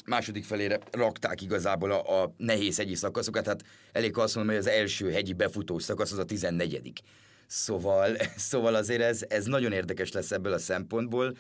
második 0.05 0.43
felére 0.45 0.79
rakták 0.91 1.41
igazából 1.41 1.91
a, 1.91 2.23
a 2.23 2.33
nehéz 2.37 2.77
hegyi 2.77 2.95
szakaszokat, 2.95 3.45
hát 3.45 3.63
elég 3.91 4.17
azt 4.17 4.35
mondom, 4.35 4.55
hogy 4.55 4.63
az 4.63 4.71
első 4.71 5.11
hegyi 5.11 5.33
befutó 5.33 5.79
szakasz 5.79 6.11
az 6.11 6.17
a 6.17 6.25
14 6.25 7.03
Szóval, 7.47 8.17
szóval 8.35 8.75
azért 8.75 9.01
ez, 9.01 9.25
ez 9.27 9.45
nagyon 9.45 9.71
érdekes 9.71 10.11
lesz 10.11 10.31
ebből 10.31 10.53
a 10.53 10.57
szempontból. 10.57 11.37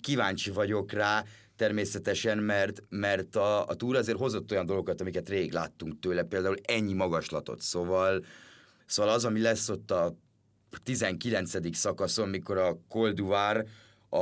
Kíváncsi 0.00 0.50
vagyok 0.50 0.92
rá, 0.92 1.24
természetesen, 1.56 2.38
mert, 2.38 2.82
mert 2.88 3.36
a, 3.36 3.66
a 3.66 3.74
túra 3.74 3.98
azért 3.98 4.18
hozott 4.18 4.50
olyan 4.50 4.66
dolgokat, 4.66 5.00
amiket 5.00 5.28
rég 5.28 5.52
láttunk 5.52 5.98
tőle, 6.00 6.22
például 6.22 6.56
ennyi 6.62 6.92
magaslatot. 6.92 7.60
Szóval, 7.60 8.24
szóval 8.86 9.12
az, 9.12 9.24
ami 9.24 9.40
lesz 9.40 9.68
ott 9.68 9.90
a 9.90 10.16
19. 10.82 11.76
szakaszon, 11.76 12.28
mikor 12.28 12.58
a 12.58 12.78
Colduvár 12.88 13.66
a, 14.08 14.16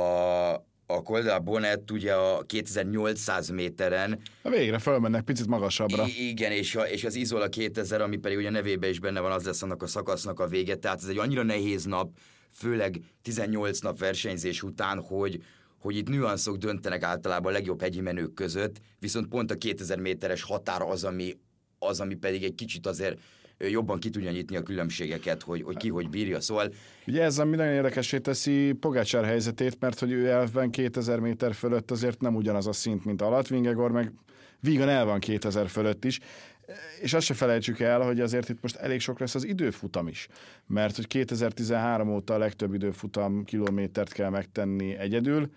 a 0.85 1.01
Coldal 1.03 1.39
Bonnet 1.39 1.91
ugye 1.91 2.13
a 2.13 2.43
2800 2.43 3.49
méteren. 3.49 4.19
A 4.41 4.49
végre 4.49 4.79
fölmennek 4.79 5.23
picit 5.23 5.47
magasabbra. 5.47 6.05
I- 6.05 6.29
igen, 6.29 6.51
és, 6.51 6.75
a, 6.75 6.81
és 6.81 7.03
az 7.03 7.15
Izola 7.15 7.47
2000, 7.49 8.01
ami 8.01 8.17
pedig 8.17 8.37
ugye 8.37 8.49
nevében 8.49 8.89
is 8.89 8.99
benne 8.99 9.19
van, 9.19 9.31
az 9.31 9.43
lesz 9.43 9.61
annak 9.61 9.83
a 9.83 9.87
szakasznak 9.87 10.39
a 10.39 10.47
vége. 10.47 10.75
Tehát 10.75 11.01
ez 11.01 11.07
egy 11.07 11.17
annyira 11.17 11.43
nehéz 11.43 11.85
nap, 11.85 12.09
főleg 12.51 12.99
18 13.21 13.79
nap 13.79 13.99
versenyzés 13.99 14.63
után, 14.63 15.01
hogy, 15.01 15.43
hogy 15.83 15.97
itt 15.97 16.09
nüanszok 16.09 16.57
döntenek 16.57 17.03
általában 17.03 17.51
a 17.51 17.55
legjobb 17.55 17.81
hegyi 17.81 18.01
menők 18.01 18.33
között, 18.33 18.81
viszont 18.99 19.27
pont 19.27 19.51
a 19.51 19.55
2000 19.55 19.99
méteres 19.99 20.43
határ 20.43 20.81
az, 20.81 21.03
ami, 21.03 21.37
az, 21.79 21.99
ami 21.99 22.15
pedig 22.15 22.43
egy 22.43 22.55
kicsit 22.55 22.87
azért 22.87 23.19
jobban 23.57 23.99
ki 23.99 24.09
tudja 24.09 24.31
nyitni 24.31 24.55
a 24.55 24.63
különbségeket, 24.63 25.41
hogy, 25.41 25.61
hogy 25.61 25.77
ki 25.77 25.89
hogy 25.89 26.09
bírja. 26.09 26.41
Szóval... 26.41 26.73
Ugye 27.07 27.23
ez 27.23 27.39
ami 27.39 27.55
nagyon 27.55 27.73
érdekesé 27.73 28.19
teszi 28.19 28.71
Pogácsár 28.71 29.25
helyzetét, 29.25 29.79
mert 29.79 29.99
hogy 29.99 30.11
ő 30.11 30.27
elvben 30.29 30.69
2000 30.69 31.19
méter 31.19 31.53
fölött 31.53 31.91
azért 31.91 32.21
nem 32.21 32.35
ugyanaz 32.35 32.67
a 32.67 32.73
szint, 32.73 33.05
mint 33.05 33.21
alatt. 33.21 33.47
Vingegor 33.47 33.91
meg 33.91 34.11
vígan 34.59 34.89
el 34.89 35.05
van 35.05 35.19
2000 35.19 35.67
fölött 35.67 36.05
is. 36.05 36.19
És 37.01 37.13
azt 37.13 37.25
se 37.25 37.33
felejtsük 37.33 37.79
el, 37.79 38.01
hogy 38.01 38.19
azért 38.19 38.49
itt 38.49 38.61
most 38.61 38.75
elég 38.75 38.99
sok 38.99 39.19
lesz 39.19 39.35
az 39.35 39.45
időfutam 39.45 40.07
is, 40.07 40.27
mert 40.67 40.95
hogy 40.95 41.07
2013 41.07 42.13
óta 42.13 42.33
a 42.33 42.37
legtöbb 42.37 42.73
időfutam 42.73 43.43
kilométert 43.43 44.13
kell 44.13 44.29
megtenni 44.29 44.97
egyedül, 44.97 45.49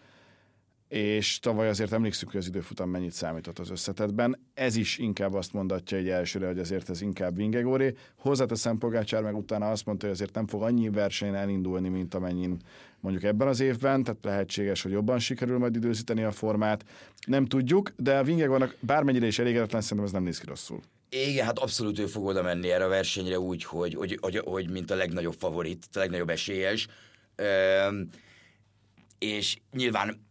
és 0.89 1.39
tavaly 1.39 1.69
azért 1.69 1.93
emlékszünk, 1.93 2.31
hogy 2.31 2.41
az 2.41 2.47
időfutam 2.47 2.91
mennyit 2.91 3.13
számított 3.13 3.59
az 3.59 3.71
összetetben. 3.71 4.39
Ez 4.55 4.77
is 4.77 4.99
inkább 4.99 5.35
azt 5.35 5.53
mondatja 5.53 5.99
egy 5.99 6.09
elsőre, 6.09 6.47
hogy 6.47 6.59
azért 6.59 6.89
ez 6.91 7.01
inkább 7.01 7.37
Vingegoré. 7.37 7.95
Hozzáteszem 8.19 8.79
Pogácsár 8.79 9.23
meg 9.23 9.37
utána 9.37 9.71
azt 9.71 9.87
mondta, 9.87 10.07
hogy 10.07 10.15
azért 10.15 10.35
nem 10.35 10.47
fog 10.47 10.63
annyi 10.63 10.89
versenyen 10.89 11.35
elindulni, 11.35 11.89
mint 11.89 12.15
amennyin 12.15 12.57
mondjuk 13.01 13.25
ebben 13.25 13.49
az 13.49 13.61
évben, 13.61 14.05
tehát 14.05 14.25
lehetséges, 14.25 14.83
hogy 14.83 14.93
jobban 14.93 15.19
sikerül 15.19 15.59
majd 15.59 15.77
időzíteni 15.77 16.23
a 16.23 16.31
formát. 16.31 16.85
Nem 17.27 17.47
tudjuk, 17.47 17.93
de 17.97 18.19
a 18.19 18.23
Vingegornak 18.23 18.77
bármennyire 18.81 19.27
is 19.27 19.39
elégedetlen, 19.39 19.81
szerintem 19.81 20.07
ez 20.07 20.13
nem 20.13 20.23
néz 20.23 20.39
ki 20.39 20.47
rosszul. 20.47 20.81
Igen, 21.09 21.45
hát 21.45 21.59
abszolút 21.59 21.99
ő 21.99 22.07
fog 22.07 22.25
oda 22.25 22.43
menni 22.43 22.71
erre 22.71 22.85
a 22.85 22.89
versenyre 22.89 23.39
úgy, 23.39 23.65
hogy, 23.65 23.95
hogy, 23.95 24.19
hogy, 24.21 24.39
hogy 24.45 24.71
mint 24.71 24.91
a 24.91 24.95
legnagyobb 24.95 25.35
favorit, 25.39 25.89
a 25.93 25.99
legnagyobb 25.99 26.31
esélyes. 26.31 26.89
Üm, 27.89 28.09
és 29.19 29.59
nyilván 29.73 30.27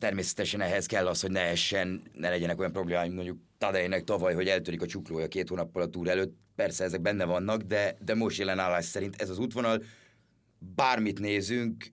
természetesen 0.00 0.60
ehhez 0.60 0.86
kell 0.86 1.06
az, 1.06 1.20
hogy 1.20 1.30
ne 1.30 1.40
essen, 1.40 2.02
ne 2.12 2.28
legyenek 2.28 2.58
olyan 2.58 2.72
problémáim 2.72 3.14
mondjuk 3.14 3.38
Tadejnek 3.58 4.04
tavaly, 4.04 4.34
hogy 4.34 4.48
eltörik 4.48 4.82
a 4.82 4.86
csuklója 4.86 5.28
két 5.28 5.48
hónappal 5.48 5.82
a 5.82 5.86
túr 5.86 6.08
előtt. 6.08 6.36
Persze 6.54 6.84
ezek 6.84 7.00
benne 7.00 7.24
vannak, 7.24 7.62
de, 7.62 7.96
de 8.04 8.14
most 8.14 8.38
jelen 8.38 8.58
állás 8.58 8.84
szerint 8.84 9.22
ez 9.22 9.30
az 9.30 9.38
útvonal, 9.38 9.82
bármit 10.58 11.18
nézünk, 11.18 11.92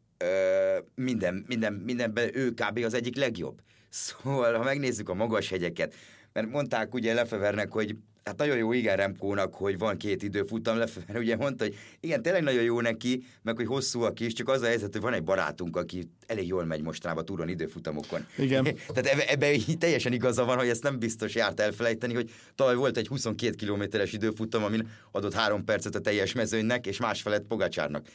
minden, 0.95 1.43
minden, 1.47 1.73
mindenben 1.73 2.29
ő 2.33 2.51
kb. 2.51 2.77
az 2.83 2.93
egyik 2.93 3.15
legjobb. 3.15 3.61
Szóval, 3.89 4.53
ha 4.53 4.63
megnézzük 4.63 5.09
a 5.09 5.13
magas 5.13 5.49
hegyeket, 5.49 5.95
mert 6.33 6.49
mondták 6.49 6.93
ugye 6.93 7.13
Lefevernek, 7.13 7.71
hogy 7.71 7.95
hát 8.27 8.37
nagyon 8.37 8.57
jó 8.57 8.73
igen 8.73 8.97
Remkónak, 8.97 9.55
hogy 9.55 9.77
van 9.77 9.97
két 9.97 10.23
időfutam, 10.23 10.77
Lefever 10.77 11.17
ugye 11.17 11.35
mondta, 11.35 11.63
hogy 11.63 11.75
igen, 11.99 12.21
tényleg 12.21 12.43
nagyon 12.43 12.63
jó 12.63 12.81
neki, 12.81 13.23
meg 13.41 13.55
hogy 13.55 13.65
hosszúak 13.65 14.19
is, 14.19 14.33
csak 14.33 14.49
az 14.49 14.61
a 14.61 14.65
helyzet, 14.65 14.91
hogy 14.91 15.01
van 15.01 15.13
egy 15.13 15.23
barátunk, 15.23 15.75
aki 15.75 16.09
elég 16.25 16.47
jól 16.47 16.65
megy 16.65 16.81
mostanában 16.81 17.25
túron 17.25 17.49
időfutamokon. 17.49 18.25
Igen. 18.37 18.63
Tehát 18.93 19.05
ebben 19.05 19.27
ebbe 19.27 19.75
teljesen 19.77 20.13
igaza 20.13 20.45
van, 20.45 20.57
hogy 20.57 20.69
ezt 20.69 20.83
nem 20.83 20.99
biztos 20.99 21.35
járt 21.35 21.59
elfelejteni, 21.59 22.13
hogy 22.13 22.31
tavaly 22.55 22.75
volt 22.75 22.97
egy 22.97 23.07
22 23.07 23.55
kilométeres 23.55 24.13
időfutam, 24.13 24.63
amin 24.63 24.89
adott 25.11 25.33
három 25.33 25.63
percet 25.63 25.95
a 25.95 25.99
teljes 25.99 26.33
mezőnynek, 26.33 26.87
és 26.87 26.99
másfelett 26.99 27.45
Pogacsárnak. 27.47 28.07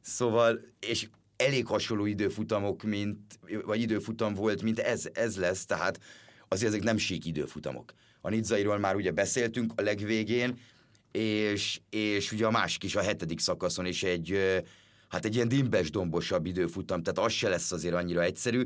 Szóval, 0.00 0.60
és 0.80 1.08
elég 1.36 1.66
hasonló 1.66 2.06
időfutamok, 2.06 2.82
mint, 2.82 3.18
vagy 3.64 3.80
időfutam 3.80 4.34
volt, 4.34 4.62
mint 4.62 4.78
ez, 4.78 5.04
ez 5.12 5.36
lesz, 5.36 5.64
tehát 5.66 6.00
azért 6.48 6.72
ezek 6.72 6.82
nem 6.82 6.96
sík 6.96 7.26
időfutamok. 7.26 7.92
A 8.20 8.28
Nidzairól 8.28 8.78
már 8.78 8.94
ugye 8.94 9.10
beszéltünk 9.10 9.72
a 9.76 9.82
legvégén, 9.82 10.58
és, 11.12 11.80
és 11.90 12.32
ugye 12.32 12.46
a 12.46 12.50
másik 12.50 12.84
is 12.84 12.96
a 12.96 13.02
hetedik 13.02 13.38
szakaszon 13.38 13.86
is 13.86 14.02
egy, 14.02 14.38
hát 15.08 15.24
egy 15.24 15.34
ilyen 15.34 15.48
dimbes 15.48 15.90
dombosabb 15.90 16.46
időfutam, 16.46 17.02
tehát 17.02 17.18
az 17.18 17.32
se 17.32 17.48
lesz 17.48 17.72
azért 17.72 17.94
annyira 17.94 18.22
egyszerű. 18.22 18.64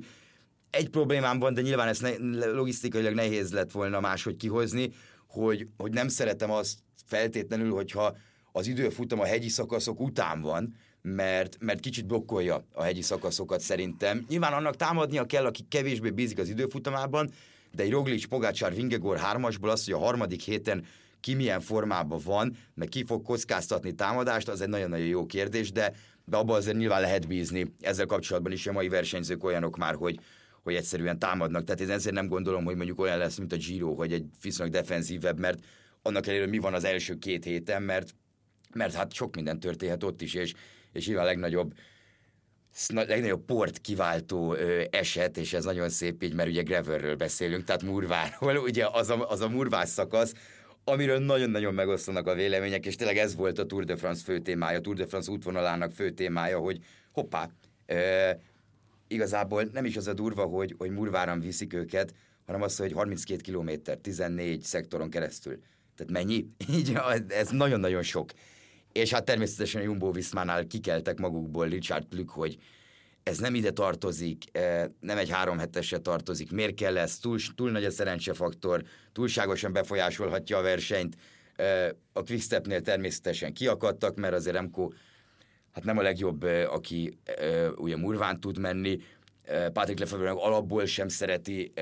Egy 0.70 0.88
problémám 0.88 1.38
van, 1.38 1.54
de 1.54 1.60
nyilván 1.60 1.88
ezt 1.88 2.02
ne, 2.02 2.46
logisztikailag 2.46 3.14
nehéz 3.14 3.52
lett 3.52 3.70
volna 3.70 4.00
máshogy 4.00 4.36
kihozni, 4.36 4.92
hogy, 5.26 5.68
hogy 5.76 5.92
nem 5.92 6.08
szeretem 6.08 6.50
azt 6.50 6.78
feltétlenül, 7.06 7.70
hogyha 7.72 8.16
az 8.52 8.66
időfutam 8.66 9.20
a 9.20 9.24
hegyi 9.24 9.48
szakaszok 9.48 10.00
után 10.00 10.40
van, 10.40 10.74
mert, 11.02 11.56
mert 11.60 11.80
kicsit 11.80 12.06
blokkolja 12.06 12.66
a 12.72 12.82
hegyi 12.82 13.02
szakaszokat 13.02 13.60
szerintem. 13.60 14.24
Nyilván 14.28 14.52
annak 14.52 14.76
támadnia 14.76 15.24
kell, 15.24 15.44
aki 15.44 15.66
kevésbé 15.68 16.10
bízik 16.10 16.38
az 16.38 16.48
időfutamában, 16.48 17.30
de 17.74 17.82
egy 17.82 17.90
Roglic, 17.90 18.26
Pogácsár, 18.26 18.74
Vingegor 18.74 19.16
hármasból 19.16 19.70
az, 19.70 19.84
hogy 19.84 19.94
a 19.94 19.98
harmadik 19.98 20.40
héten 20.40 20.84
ki 21.20 21.34
milyen 21.34 21.60
formában 21.60 22.20
van, 22.24 22.56
meg 22.74 22.88
ki 22.88 23.04
fog 23.04 23.22
kockáztatni 23.22 23.92
támadást, 23.92 24.48
az 24.48 24.60
egy 24.60 24.68
nagyon-nagyon 24.68 25.06
jó 25.06 25.26
kérdés, 25.26 25.72
de, 25.72 25.92
de 26.24 26.36
abban 26.36 26.56
azért 26.56 26.76
nyilván 26.76 27.00
lehet 27.00 27.26
bízni. 27.26 27.74
Ezzel 27.80 28.06
kapcsolatban 28.06 28.52
is 28.52 28.66
a 28.66 28.72
mai 28.72 28.88
versenyzők 28.88 29.44
olyanok 29.44 29.76
már, 29.76 29.94
hogy, 29.94 30.18
hogy 30.62 30.74
egyszerűen 30.74 31.18
támadnak. 31.18 31.64
Tehát 31.64 31.80
én 31.80 31.90
ezért 31.90 32.14
nem 32.14 32.28
gondolom, 32.28 32.64
hogy 32.64 32.76
mondjuk 32.76 33.00
olyan 33.00 33.18
lesz, 33.18 33.38
mint 33.38 33.52
a 33.52 33.56
Giro, 33.56 33.94
hogy 33.94 34.12
egy 34.12 34.24
viszonylag 34.42 34.74
defenzívebb, 34.74 35.38
mert 35.38 35.58
annak 36.02 36.26
ellenére 36.26 36.50
mi 36.50 36.58
van 36.58 36.74
az 36.74 36.84
első 36.84 37.14
két 37.14 37.44
héten, 37.44 37.82
mert, 37.82 38.14
mert 38.74 38.94
hát 38.94 39.12
sok 39.12 39.34
minden 39.34 39.60
történhet 39.60 40.02
ott 40.02 40.22
is, 40.22 40.34
és, 40.34 40.52
és 40.92 41.06
nyilván 41.06 41.24
a 41.24 41.28
legnagyobb 41.28 41.74
legnagyobb 42.88 43.44
port 43.44 43.78
kiváltó 43.78 44.54
ö, 44.54 44.82
eset, 44.90 45.36
és 45.36 45.52
ez 45.52 45.64
nagyon 45.64 45.88
szép 45.88 46.22
így, 46.22 46.34
mert 46.34 46.48
ugye 46.48 46.62
Greverről 46.62 47.16
beszélünk, 47.16 47.64
tehát 47.64 47.82
Murváról, 47.82 48.56
ugye 48.56 48.86
az 48.92 49.10
a, 49.10 49.28
az 49.30 49.40
a 49.40 49.48
Murvás 49.48 49.88
szakasz, 49.88 50.34
amiről 50.84 51.18
nagyon-nagyon 51.18 51.74
megosztanak 51.74 52.26
a 52.26 52.34
vélemények, 52.34 52.86
és 52.86 52.96
tényleg 52.96 53.16
ez 53.16 53.34
volt 53.34 53.58
a 53.58 53.66
Tour 53.66 53.84
de 53.84 53.96
France 53.96 54.22
fő 54.24 54.38
témája, 54.38 54.78
a 54.78 54.80
Tour 54.80 54.96
de 54.96 55.06
France 55.06 55.30
útvonalának 55.30 55.92
fő 55.92 56.10
témája, 56.10 56.58
hogy 56.58 56.78
hoppá, 57.12 57.50
ö, 57.86 58.30
igazából 59.08 59.68
nem 59.72 59.84
is 59.84 59.96
az 59.96 60.06
a 60.06 60.12
durva, 60.12 60.44
hogy, 60.44 60.74
hogy 60.78 60.90
Murváran 60.90 61.40
viszik 61.40 61.74
őket, 61.74 62.14
hanem 62.46 62.62
az, 62.62 62.76
hogy 62.76 62.92
32 62.92 63.40
kilométer, 63.40 63.96
14 63.96 64.62
szektoron 64.62 65.10
keresztül. 65.10 65.58
Tehát 65.96 66.12
mennyi? 66.12 66.46
Így, 66.76 66.98
ez 67.28 67.48
nagyon-nagyon 67.48 68.02
sok. 68.02 68.30
És 68.94 69.10
hát 69.10 69.24
természetesen 69.24 69.80
a 69.80 69.84
Jumbo 69.84 70.10
Viszmánál 70.10 70.66
kikeltek 70.66 71.18
magukból 71.18 71.68
Richard 71.68 72.04
Plük, 72.04 72.30
hogy 72.30 72.58
ez 73.22 73.38
nem 73.38 73.54
ide 73.54 73.70
tartozik, 73.70 74.44
eh, 74.52 74.84
nem 75.00 75.18
egy 75.18 75.30
három 75.30 75.58
hetesre 75.58 75.98
tartozik, 75.98 76.50
miért 76.50 76.74
kell 76.74 76.98
ez, 76.98 77.18
túl, 77.18 77.38
túl 77.54 77.70
nagy 77.70 77.84
a 77.84 77.90
szerencsefaktor, 77.90 78.82
túlságosan 79.12 79.72
befolyásolhatja 79.72 80.58
a 80.58 80.62
versenyt. 80.62 81.16
Eh, 81.56 81.88
a 82.12 82.22
Quickstepnél 82.22 82.80
természetesen 82.80 83.52
kiakadtak, 83.52 84.16
mert 84.16 84.34
azért 84.34 84.54
Remco 84.54 84.90
hát 85.72 85.84
nem 85.84 85.98
a 85.98 86.02
legjobb, 86.02 86.44
eh, 86.44 86.72
aki 86.72 87.18
ugye 87.76 87.96
Murván 87.96 88.40
tud 88.40 88.58
menni, 88.58 88.98
Patrick 89.72 89.98
Lefebvre 89.98 90.30
alapból 90.30 90.86
sem 90.86 91.08
szereti 91.08 91.72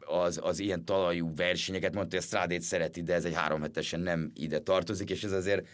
az, 0.00 0.40
az 0.42 0.58
ilyen 0.58 0.84
talajú 0.84 1.34
versenyeket, 1.34 1.94
mondta, 1.94 2.16
hogy 2.16 2.24
a 2.24 2.26
Strádét 2.26 2.62
szereti, 2.62 3.02
de 3.02 3.14
ez 3.14 3.24
egy 3.24 3.34
három 3.34 3.60
hetesen 3.60 4.00
nem 4.00 4.30
ide 4.34 4.58
tartozik, 4.58 5.10
és 5.10 5.24
ez 5.24 5.32
azért 5.32 5.66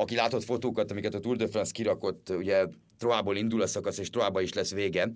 aki 0.00 0.14
látott 0.14 0.44
fotókat, 0.44 0.90
amiket 0.90 1.14
a 1.14 1.20
Tour 1.20 1.36
de 1.36 1.48
France 1.48 1.72
kirakott, 1.72 2.30
ugye 2.30 2.66
Troából 2.98 3.36
indul 3.36 3.62
a 3.62 3.66
szakasz, 3.66 3.98
és 3.98 4.10
Troába 4.10 4.40
is 4.40 4.52
lesz 4.52 4.72
vége, 4.72 5.12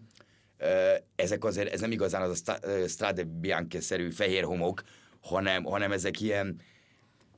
ezek 1.17 1.45
azért, 1.45 1.73
ez 1.73 1.81
nem 1.81 1.93
igazán 1.93 2.23
az 2.23 2.43
a 2.47 2.59
Strade 2.89 3.25
Bianche-szerű 3.25 4.11
fehér 4.11 4.45
homok, 4.45 4.83
hanem, 5.21 5.65
hanem 5.65 5.93
ezek 5.93 6.21
ilyen, 6.21 6.61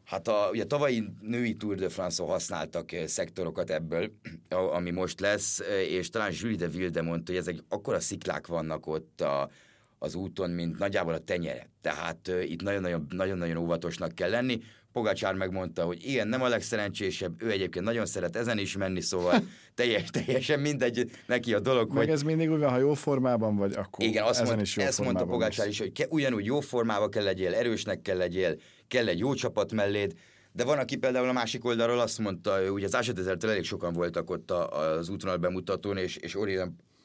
hát 0.04 0.28
a, 0.28 0.48
ugye 0.52 0.64
tavalyi 0.64 1.04
női 1.20 1.54
Tour 1.54 1.74
de 1.74 1.88
France-on 1.88 2.28
használtak 2.28 2.90
szektorokat 3.06 3.70
ebből, 3.70 4.12
ami 4.48 4.90
most 4.90 5.20
lesz, 5.20 5.60
és 5.88 6.08
talán 6.08 6.32
Julie 6.34 6.56
de 6.56 6.68
Vilde 6.68 7.02
mondta, 7.02 7.32
hogy 7.32 7.40
ezek 7.40 7.56
akkora 7.68 8.00
sziklák 8.00 8.46
vannak 8.46 8.86
ott 8.86 9.20
a, 9.20 9.50
az 9.98 10.14
úton, 10.14 10.50
mint 10.50 10.78
nagyjából 10.78 11.12
a 11.14 11.18
tenyere. 11.18 11.68
Tehát 11.80 12.28
uh, 12.28 12.50
itt 12.50 12.62
nagyon-nagyon 13.08 13.56
óvatosnak 13.56 14.14
kell 14.14 14.30
lenni. 14.30 14.60
Pogacsár 14.92 15.34
megmondta, 15.34 15.84
hogy 15.84 16.04
ilyen 16.04 16.28
nem 16.28 16.42
a 16.42 16.48
legszerencsésebb, 16.48 17.42
ő 17.42 17.50
egyébként 17.50 17.84
nagyon 17.84 18.06
szeret 18.06 18.36
ezen 18.36 18.58
is 18.58 18.76
menni, 18.76 19.00
szóval 19.00 19.42
teljes, 19.74 20.10
teljesen 20.10 20.60
mindegy 20.60 21.10
neki 21.26 21.54
a 21.54 21.60
dolog, 21.60 21.88
Meg 21.88 21.96
hogy... 21.96 22.08
ez 22.08 22.22
mindig 22.22 22.50
úgy 22.50 22.58
van, 22.58 22.70
ha 22.70 22.78
jó 22.78 22.94
formában 22.94 23.56
vagy, 23.56 23.74
akkor 23.74 24.04
Igen, 24.04 24.24
azt 24.24 24.40
ezen 24.40 24.54
mond, 24.54 24.60
is 24.66 24.76
jó 24.76 24.84
ezt 24.84 25.00
mondta 25.00 25.38
lesz. 25.38 25.66
is, 25.66 25.78
hogy 25.78 25.92
ke, 25.92 26.06
ugyanúgy 26.08 26.44
jó 26.44 26.60
formában 26.60 27.10
kell 27.10 27.24
legyél, 27.24 27.54
erősnek 27.54 28.02
kell 28.02 28.16
legyél, 28.16 28.56
kell 28.88 29.08
egy 29.08 29.18
jó 29.18 29.34
csapat 29.34 29.72
melléd, 29.72 30.12
de 30.52 30.64
van, 30.64 30.78
aki 30.78 30.96
például 30.96 31.28
a 31.28 31.32
másik 31.32 31.64
oldalról 31.64 32.00
azt 32.00 32.18
mondta, 32.18 32.70
ugye 32.72 32.86
az 32.86 32.94
Ásatezertől 32.94 33.50
elég 33.50 33.64
sokan 33.64 33.92
voltak 33.92 34.30
ott 34.30 34.50
az 34.50 35.08
útvonal 35.08 35.36
bemutatón, 35.36 35.96
és, 35.96 36.16
és 36.16 36.34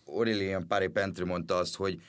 Aurélien, 0.06 0.68
Paré 0.68 0.88
Pentre 0.88 1.26
mondta 1.26 1.56
azt, 1.56 1.76
hogy 1.76 2.02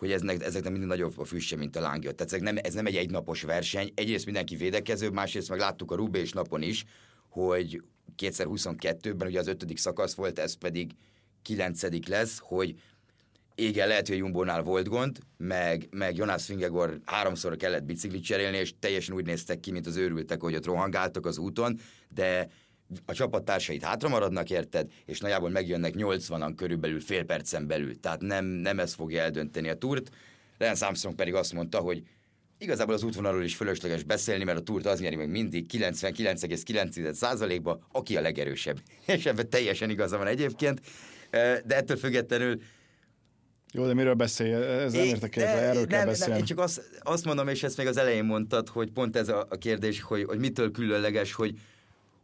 hogy 0.00 0.12
eznek, 0.12 0.42
ezeknek 0.42 0.72
mindig 0.72 0.88
nagyobb 0.88 1.18
a 1.18 1.24
füstje, 1.24 1.56
mint 1.56 1.76
a 1.76 1.80
lángja. 1.80 2.12
Tehát 2.12 2.32
ez 2.32 2.40
nem, 2.40 2.56
ez 2.62 2.74
nem 2.74 2.86
egy 2.86 2.96
egynapos 2.96 3.42
verseny. 3.42 3.92
Egyrészt 3.94 4.24
mindenki 4.24 4.56
védekező, 4.56 5.10
másrészt 5.10 5.48
meg 5.48 5.58
láttuk 5.58 5.90
a 5.90 5.94
Rubés 5.94 6.32
napon 6.32 6.62
is, 6.62 6.84
hogy 7.28 7.82
2022-ben 8.18 9.28
ugye 9.28 9.38
az 9.38 9.46
ötödik 9.46 9.78
szakasz 9.78 10.14
volt, 10.14 10.38
ez 10.38 10.54
pedig 10.54 10.90
kilencedik 11.42 12.08
lesz, 12.08 12.38
hogy 12.38 12.74
igen, 13.54 13.88
lehet, 13.88 14.06
hogy 14.06 14.16
a 14.16 14.18
Jumbónál 14.18 14.62
volt 14.62 14.88
gond, 14.88 15.18
meg, 15.36 15.88
meg 15.90 16.16
Jonas 16.16 16.44
Fingegor 16.44 17.00
háromszor 17.04 17.56
kellett 17.56 17.84
biciklit 17.84 18.24
cserélni, 18.24 18.56
és 18.56 18.74
teljesen 18.78 19.14
úgy 19.14 19.26
néztek 19.26 19.60
ki, 19.60 19.70
mint 19.70 19.86
az 19.86 19.96
őrültek, 19.96 20.40
hogy 20.40 20.54
ott 20.54 20.66
rohangáltak 20.66 21.26
az 21.26 21.38
úton, 21.38 21.80
de 22.14 22.48
a 23.04 23.12
csapattársait 23.12 23.82
hátra 23.82 24.08
maradnak, 24.08 24.50
érted, 24.50 24.90
és 25.06 25.20
nagyjából 25.20 25.50
megjönnek 25.50 25.94
80-an 25.96 26.52
körülbelül 26.56 27.00
fél 27.00 27.24
percen 27.24 27.66
belül. 27.66 28.00
Tehát 28.00 28.20
nem, 28.20 28.44
nem 28.44 28.78
ez 28.78 28.94
fogja 28.94 29.22
eldönteni 29.22 29.68
a 29.68 29.74
túrt. 29.74 30.10
Lance 30.58 30.86
Armstrong 30.86 31.16
pedig 31.16 31.34
azt 31.34 31.52
mondta, 31.52 31.78
hogy 31.78 32.02
igazából 32.58 32.94
az 32.94 33.02
útvonalról 33.02 33.42
is 33.42 33.56
fölösleges 33.56 34.02
beszélni, 34.02 34.44
mert 34.44 34.58
a 34.58 34.62
túrt 34.62 34.86
az 34.86 35.00
nyeri 35.00 35.16
meg 35.16 35.30
mindig 35.30 35.66
99,9%-ba, 35.72 37.86
aki 37.92 38.16
a 38.16 38.20
legerősebb. 38.20 38.80
És 39.06 39.26
ebben 39.26 39.50
teljesen 39.50 39.90
igaza 39.90 40.18
van 40.18 40.26
egyébként, 40.26 40.80
de 41.64 41.76
ettől 41.76 41.96
függetlenül 41.96 42.60
Jó, 43.72 43.86
de 43.86 43.94
miről 43.94 44.14
beszélj? 44.14 44.52
Ez 44.52 44.92
nem 44.92 45.04
értek 45.04 45.36
el, 45.36 45.58
erről 45.58 45.86
kell 45.86 45.98
nem, 45.98 46.08
beszélni. 46.08 46.32
Nem, 46.32 46.40
én 46.40 46.46
csak 46.46 46.58
azt, 46.58 46.82
azt 47.00 47.24
mondom, 47.24 47.48
és 47.48 47.62
ezt 47.62 47.76
még 47.76 47.86
az 47.86 47.96
elején 47.96 48.24
mondtad, 48.24 48.68
hogy 48.68 48.90
pont 48.90 49.16
ez 49.16 49.28
a, 49.28 49.46
a 49.50 49.56
kérdés, 49.56 50.00
hogy, 50.00 50.24
hogy 50.24 50.38
mitől 50.38 50.70
különleges, 50.70 51.32
hogy, 51.32 51.54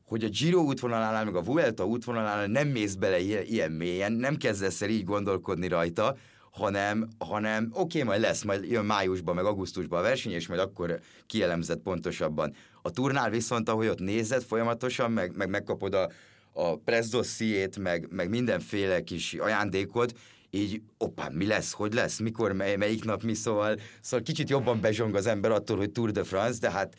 hogy 0.06 0.24
a 0.24 0.28
Giro 0.28 0.60
útvonalánál, 0.60 1.24
meg 1.24 1.36
a 1.36 1.42
Vuelta 1.42 1.86
útvonalánál 1.86 2.46
nem 2.46 2.68
mész 2.68 2.94
bele 2.94 3.20
ilyen, 3.20 3.44
ilyen 3.44 3.72
mélyen, 3.72 4.12
nem 4.12 4.36
kezdesz 4.36 4.82
el 4.82 4.88
így 4.88 5.04
gondolkodni 5.04 5.68
rajta, 5.68 6.16
hanem, 6.50 7.08
hanem 7.18 7.68
oké, 7.72 7.80
okay, 7.80 8.02
majd 8.02 8.20
lesz, 8.20 8.42
majd 8.42 8.70
jön 8.70 8.84
májusban, 8.84 9.34
meg 9.34 9.44
augusztusban 9.44 9.98
a 9.98 10.02
verseny, 10.02 10.32
és 10.32 10.48
majd 10.48 10.60
akkor 10.60 11.00
kielemzett 11.26 11.80
pontosabban. 11.80 12.54
A 12.82 12.90
turnál 12.90 13.30
viszont, 13.30 13.68
ahogy 13.68 13.86
ott 13.86 13.98
nézed 13.98 14.42
folyamatosan, 14.42 15.12
meg, 15.12 15.36
meg 15.36 15.48
megkapod 15.48 15.94
a, 15.94 16.10
a 16.52 16.76
press 16.76 17.08
dossziét, 17.08 17.78
meg, 17.78 18.06
meg 18.10 18.28
mindenféle 18.28 19.00
kis 19.00 19.34
ajándékot, 19.34 20.12
így, 20.50 20.82
oppá, 20.98 21.28
mi 21.32 21.46
lesz, 21.46 21.72
hogy 21.72 21.94
lesz, 21.94 22.18
mikor, 22.18 22.52
mely, 22.52 22.76
melyik 22.76 23.04
nap, 23.04 23.22
mi, 23.22 23.34
szóval, 23.34 23.80
szóval 24.00 24.24
kicsit 24.24 24.50
jobban 24.50 24.80
bezsong 24.80 25.14
az 25.14 25.26
ember 25.26 25.50
attól, 25.50 25.76
hogy 25.76 25.90
Tour 25.90 26.10
de 26.10 26.24
France, 26.24 26.58
de 26.60 26.70
hát 26.70 26.94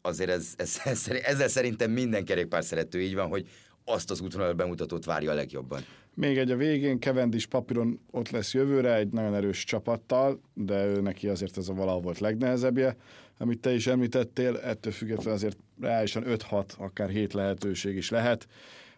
azért 0.00 0.30
ez, 0.30 0.54
ez, 0.56 0.80
ez, 0.84 1.08
ezzel 1.08 1.48
szerintem 1.48 1.90
minden 1.90 2.24
kerékpár 2.24 2.64
szerető 2.64 3.00
így 3.00 3.14
van, 3.14 3.28
hogy 3.28 3.48
azt 3.84 4.10
az 4.10 4.20
útvonal 4.20 4.52
bemutatót 4.52 5.04
várja 5.04 5.30
a 5.30 5.34
legjobban. 5.34 5.84
Még 6.14 6.38
egy 6.38 6.50
a 6.50 6.56
végén, 6.56 7.00
Cavendish 7.00 7.46
papíron 7.46 8.00
ott 8.10 8.30
lesz 8.30 8.54
jövőre 8.54 8.94
egy 8.94 9.08
nagyon 9.08 9.34
erős 9.34 9.64
csapattal, 9.64 10.40
de 10.54 10.84
ő 10.86 11.00
neki 11.00 11.28
azért 11.28 11.56
ez 11.58 11.68
a 11.68 11.72
valahol 11.72 12.00
volt 12.00 12.18
legnehezebbje, 12.18 12.96
amit 13.38 13.60
te 13.60 13.74
is 13.74 13.86
említettél, 13.86 14.56
ettől 14.56 14.92
függetlenül 14.92 15.32
azért 15.32 15.56
reálisan 15.80 16.24
5-6, 16.26 16.76
akár 16.76 17.08
7 17.08 17.32
lehetőség 17.32 17.96
is 17.96 18.10
lehet, 18.10 18.46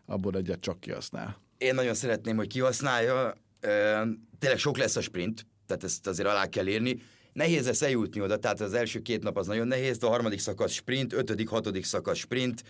abból 0.06 0.36
egyet 0.36 0.60
csak 0.60 0.80
kihasznál. 0.80 1.40
Én 1.58 1.74
nagyon 1.74 1.94
szeretném, 1.94 2.36
hogy 2.36 2.46
kihasználja, 2.46 3.34
tényleg 4.38 4.58
sok 4.58 4.76
lesz 4.76 4.96
a 4.96 5.00
sprint, 5.00 5.46
tehát 5.66 5.84
ezt 5.84 6.06
azért 6.06 6.28
alá 6.28 6.46
kell 6.46 6.66
írni, 6.66 7.02
Nehéz 7.36 7.66
lesz 7.66 7.82
eljutni 7.82 8.20
oda, 8.20 8.36
tehát 8.36 8.60
az 8.60 8.74
első 8.74 9.00
két 9.00 9.22
nap 9.22 9.36
az 9.36 9.46
nagyon 9.46 9.66
nehéz, 9.66 9.98
de 9.98 10.06
a 10.06 10.10
harmadik 10.10 10.38
szakasz 10.38 10.72
sprint, 10.72 11.12
ötödik, 11.12 11.48
hatodik 11.48 11.84
szakasz 11.84 12.18
sprint, 12.18 12.62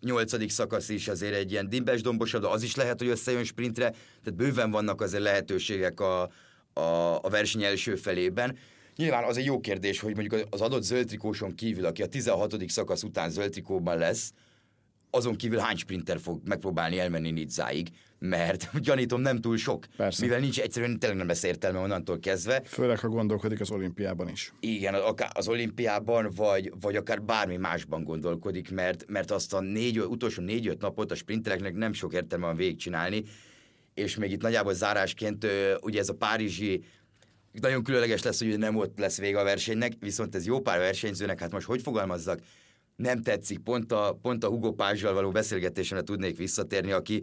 nyolcadik 0.00 0.50
szakasz 0.50 0.88
is 0.88 1.08
azért 1.08 1.34
egy 1.34 1.50
ilyen 1.50 1.68
dimbes 1.68 2.00
dombosabb, 2.00 2.42
de 2.42 2.48
az 2.48 2.62
is 2.62 2.74
lehet, 2.74 2.98
hogy 2.98 3.08
összejön 3.08 3.44
sprintre, 3.44 3.90
tehát 3.90 4.34
bőven 4.34 4.70
vannak 4.70 5.00
azért 5.00 5.22
lehetőségek 5.22 6.00
a, 6.00 6.22
a, 6.72 7.18
a 7.22 7.28
verseny 7.30 7.62
első 7.62 7.94
felében. 7.96 8.58
Nyilván 8.96 9.24
az 9.24 9.36
egy 9.36 9.44
jó 9.44 9.60
kérdés, 9.60 10.00
hogy 10.00 10.16
mondjuk 10.16 10.46
az 10.50 10.60
adott 10.60 10.82
zöldtrikóson 10.82 11.54
kívül, 11.54 11.84
aki 11.84 12.02
a 12.02 12.06
16. 12.06 12.68
szakasz 12.68 13.02
után 13.02 13.30
zöldtrikóban 13.30 13.98
lesz, 13.98 14.32
azon 15.10 15.36
kívül 15.36 15.58
hány 15.58 15.76
sprinter 15.76 16.20
fog 16.20 16.40
megpróbálni 16.44 16.98
elmenni 16.98 17.30
Nidzáig, 17.30 17.88
mert 18.22 18.70
gyanítom 18.86 19.20
nem 19.20 19.40
túl 19.40 19.56
sok. 19.56 19.86
Persze. 19.96 20.24
Mivel 20.24 20.40
nincs 20.40 20.60
egyszerűen 20.60 20.98
tényleg 20.98 21.18
nem 21.18 21.26
lesz 21.26 21.42
értelme 21.42 21.78
onnantól 21.78 22.18
kezdve. 22.18 22.62
Főleg, 22.64 22.98
ha 22.98 23.08
gondolkodik 23.08 23.60
az 23.60 23.70
olimpiában 23.70 24.28
is. 24.28 24.52
Igen, 24.60 24.94
akár 24.94 25.30
az 25.34 25.48
olimpiában, 25.48 26.30
vagy, 26.36 26.72
vagy 26.80 26.96
akár 26.96 27.22
bármi 27.22 27.56
másban 27.56 28.04
gondolkodik, 28.04 28.70
mert, 28.70 29.04
mert 29.08 29.30
azt 29.30 29.54
a 29.54 29.60
négy, 29.60 29.98
utolsó 29.98 30.42
négy-öt 30.42 30.80
napot 30.80 31.10
a 31.10 31.14
sprintereknek 31.14 31.74
nem 31.74 31.92
sok 31.92 32.12
értelme 32.12 32.46
van 32.46 32.56
végigcsinálni, 32.56 33.22
és 33.94 34.16
még 34.16 34.30
itt 34.30 34.42
nagyjából 34.42 34.74
zárásként 34.74 35.46
ugye 35.80 35.98
ez 35.98 36.08
a 36.08 36.14
párizsi 36.14 36.84
nagyon 37.60 37.82
különleges 37.82 38.22
lesz, 38.22 38.38
hogy 38.38 38.58
nem 38.58 38.76
ott 38.76 38.98
lesz 38.98 39.18
vége 39.18 39.40
a 39.40 39.44
versenynek, 39.44 39.92
viszont 40.00 40.34
ez 40.34 40.46
jó 40.46 40.60
pár 40.60 40.78
versenyzőnek, 40.78 41.40
hát 41.40 41.52
most 41.52 41.66
hogy 41.66 41.82
fogalmazzak, 41.82 42.40
nem 42.96 43.22
tetszik, 43.22 43.58
pont 43.58 43.92
a, 43.92 44.18
pont 44.22 44.44
a 44.44 44.48
Hugo 44.48 44.72
Pázsal 44.72 45.12
való 45.12 45.30
beszélgetésemre 45.30 46.04
tudnék 46.04 46.36
visszatérni, 46.36 46.92
aki 46.92 47.22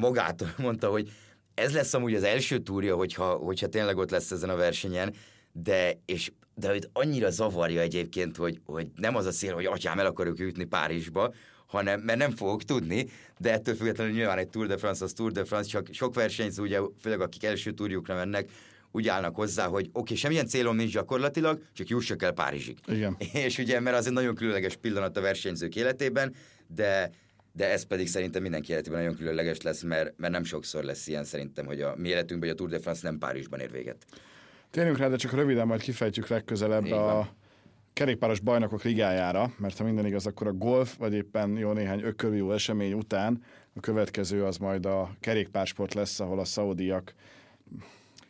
magától 0.00 0.54
mondta, 0.58 0.88
hogy 0.88 1.10
ez 1.54 1.72
lesz 1.72 1.94
amúgy 1.94 2.14
az 2.14 2.22
első 2.22 2.58
túrja, 2.58 2.96
hogyha, 2.96 3.34
hogyha 3.34 3.66
tényleg 3.66 3.96
ott 3.96 4.10
lesz 4.10 4.30
ezen 4.30 4.48
a 4.48 4.56
versenyen, 4.56 5.14
de, 5.52 6.00
és, 6.06 6.32
de 6.54 6.68
hogy 6.68 6.88
annyira 6.92 7.30
zavarja 7.30 7.80
egyébként, 7.80 8.36
hogy, 8.36 8.60
hogy 8.64 8.86
nem 8.96 9.16
az 9.16 9.26
a 9.26 9.30
cél, 9.30 9.54
hogy 9.54 9.64
atyám 9.64 9.98
el 9.98 10.06
akarjuk 10.06 10.38
jutni 10.38 10.64
Párizsba, 10.64 11.32
hanem, 11.66 12.00
mert 12.00 12.18
nem 12.18 12.30
fogok 12.30 12.62
tudni, 12.62 13.06
de 13.38 13.52
ettől 13.52 13.74
függetlenül 13.74 14.12
nyilván 14.12 14.38
egy 14.38 14.48
Tour 14.48 14.66
de 14.66 14.76
France 14.76 15.04
az 15.04 15.12
Tour 15.12 15.32
de 15.32 15.44
France, 15.44 15.70
csak 15.70 15.88
sok 15.92 16.14
versenyző, 16.14 16.62
ugye, 16.62 16.80
főleg 17.00 17.20
akik 17.20 17.44
első 17.44 17.70
túrjukra 17.70 18.14
mennek, 18.14 18.50
úgy 18.92 19.08
állnak 19.08 19.34
hozzá, 19.34 19.66
hogy 19.66 19.84
oké, 19.86 19.98
okay, 20.00 20.16
semmilyen 20.16 20.46
célom 20.46 20.76
nincs 20.76 20.92
gyakorlatilag, 20.92 21.62
csak 21.72 21.88
jussak 21.88 22.22
el 22.22 22.32
Párizsig. 22.32 22.78
Igen. 22.86 23.16
És 23.32 23.58
ugye, 23.58 23.80
mert 23.80 23.96
az 23.96 24.06
egy 24.06 24.12
nagyon 24.12 24.34
különleges 24.34 24.76
pillanat 24.76 25.16
a 25.16 25.20
versenyzők 25.20 25.76
életében, 25.76 26.34
de 26.66 27.10
de 27.52 27.70
ez 27.70 27.82
pedig 27.82 28.08
szerintem 28.08 28.42
mindenki 28.42 28.72
életében 28.72 28.98
nagyon 28.98 29.16
különleges 29.16 29.60
lesz, 29.60 29.82
mert, 29.82 30.12
mert 30.16 30.32
nem 30.32 30.44
sokszor 30.44 30.84
lesz 30.84 31.06
ilyen 31.06 31.24
szerintem, 31.24 31.66
hogy 31.66 31.80
a 31.80 31.94
mi 31.96 32.08
életünkben 32.08 32.48
hogy 32.48 32.58
a 32.58 32.60
Tour 32.60 32.70
de 32.70 32.78
France 32.78 33.00
nem 33.02 33.18
Párizsban 33.18 33.60
ér 33.60 33.70
véget. 33.70 34.04
Térjünk 34.70 34.98
rá, 34.98 35.08
de 35.08 35.16
csak 35.16 35.32
röviden 35.32 35.66
majd 35.66 35.80
kifejtjük 35.80 36.28
legközelebb 36.28 36.90
a 36.90 37.28
kerékpáros 37.92 38.40
bajnokok 38.40 38.82
ligájára, 38.82 39.54
mert 39.56 39.78
ha 39.78 39.84
minden 39.84 40.06
igaz, 40.06 40.26
akkor 40.26 40.46
a 40.46 40.52
golf, 40.52 40.96
vagy 40.96 41.14
éppen 41.14 41.56
jó 41.56 41.72
néhány 41.72 42.02
ökölvívó 42.02 42.52
esemény 42.52 42.92
után 42.92 43.42
a 43.74 43.80
következő 43.80 44.44
az 44.44 44.56
majd 44.56 44.86
a 44.86 45.10
kerékpársport 45.20 45.94
lesz, 45.94 46.20
ahol 46.20 46.38
a 46.38 46.44
szaudiak 46.44 47.14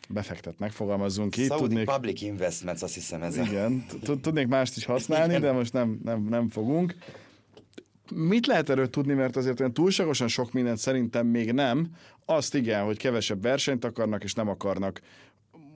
befektetnek, 0.09 0.71
fogalmazzunk 0.71 1.31
ki. 1.31 1.45
Saudi 1.45 1.63
tudnék... 1.63 1.85
Public 1.85 2.23
Investments, 2.23 2.83
azt 2.83 2.95
hiszem 2.95 3.23
ez 3.23 3.37
Igen, 3.37 3.87
tudnék 4.21 4.47
mást 4.47 4.77
is 4.77 4.85
használni, 4.85 5.39
de 5.39 5.53
most 5.53 5.73
nem, 5.73 6.01
nem, 6.05 6.27
nem 6.29 6.49
fogunk. 6.49 6.95
Mit 8.15 8.47
lehet 8.47 8.71
erről 8.71 8.91
tudni, 8.91 9.13
mert 9.13 9.37
azért 9.37 9.61
olyan 9.61 9.73
túlságosan 9.73 10.29
sok 10.29 10.53
mindent 10.53 10.79
szerintem 10.79 11.27
még 11.27 11.53
nem. 11.53 11.89
Azt 12.25 12.55
igen, 12.55 12.85
hogy 12.85 12.99
kevesebb 12.99 13.43
versenyt 13.43 13.85
akarnak, 13.85 14.25
és 14.25 14.35
nem 14.35 14.49
akarnak 14.49 15.01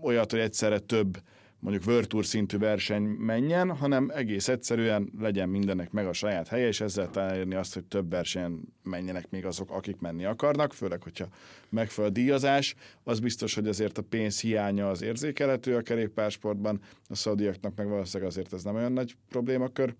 olyat, 0.02 0.30
hogy 0.30 0.40
egyszerre 0.40 0.78
több 0.78 1.18
mondjuk 1.64 1.86
World 1.86 2.06
Tour 2.06 2.24
szintű 2.24 2.58
verseny 2.58 3.02
menjen, 3.02 3.76
hanem 3.76 4.10
egész 4.14 4.48
egyszerűen 4.48 5.12
legyen 5.18 5.48
mindennek 5.48 5.90
meg 5.90 6.06
a 6.06 6.12
saját 6.12 6.48
helye, 6.48 6.66
és 6.66 6.80
ezzel 6.80 7.10
elérni 7.14 7.54
azt, 7.54 7.74
hogy 7.74 7.84
több 7.84 8.10
verseny 8.10 8.60
menjenek 8.82 9.30
még 9.30 9.46
azok, 9.46 9.70
akik 9.70 10.00
menni 10.00 10.24
akarnak, 10.24 10.72
főleg, 10.72 11.02
hogyha 11.02 11.26
megfelel 11.68 12.10
a 12.10 12.12
díjazás, 12.12 12.74
az 13.02 13.20
biztos, 13.20 13.54
hogy 13.54 13.68
azért 13.68 13.98
a 13.98 14.02
pénz 14.02 14.40
hiánya 14.40 14.88
az 14.88 15.02
érzékelhető 15.02 15.76
a 15.76 15.82
kerékpársportban, 15.82 16.80
a 17.08 17.14
szaudiaknak 17.14 17.76
meg 17.76 17.88
valószínűleg 17.88 18.32
azért 18.32 18.52
ez 18.52 18.62
nem 18.62 18.74
olyan 18.74 18.92
nagy 18.92 19.16
problémakör, 19.28 19.94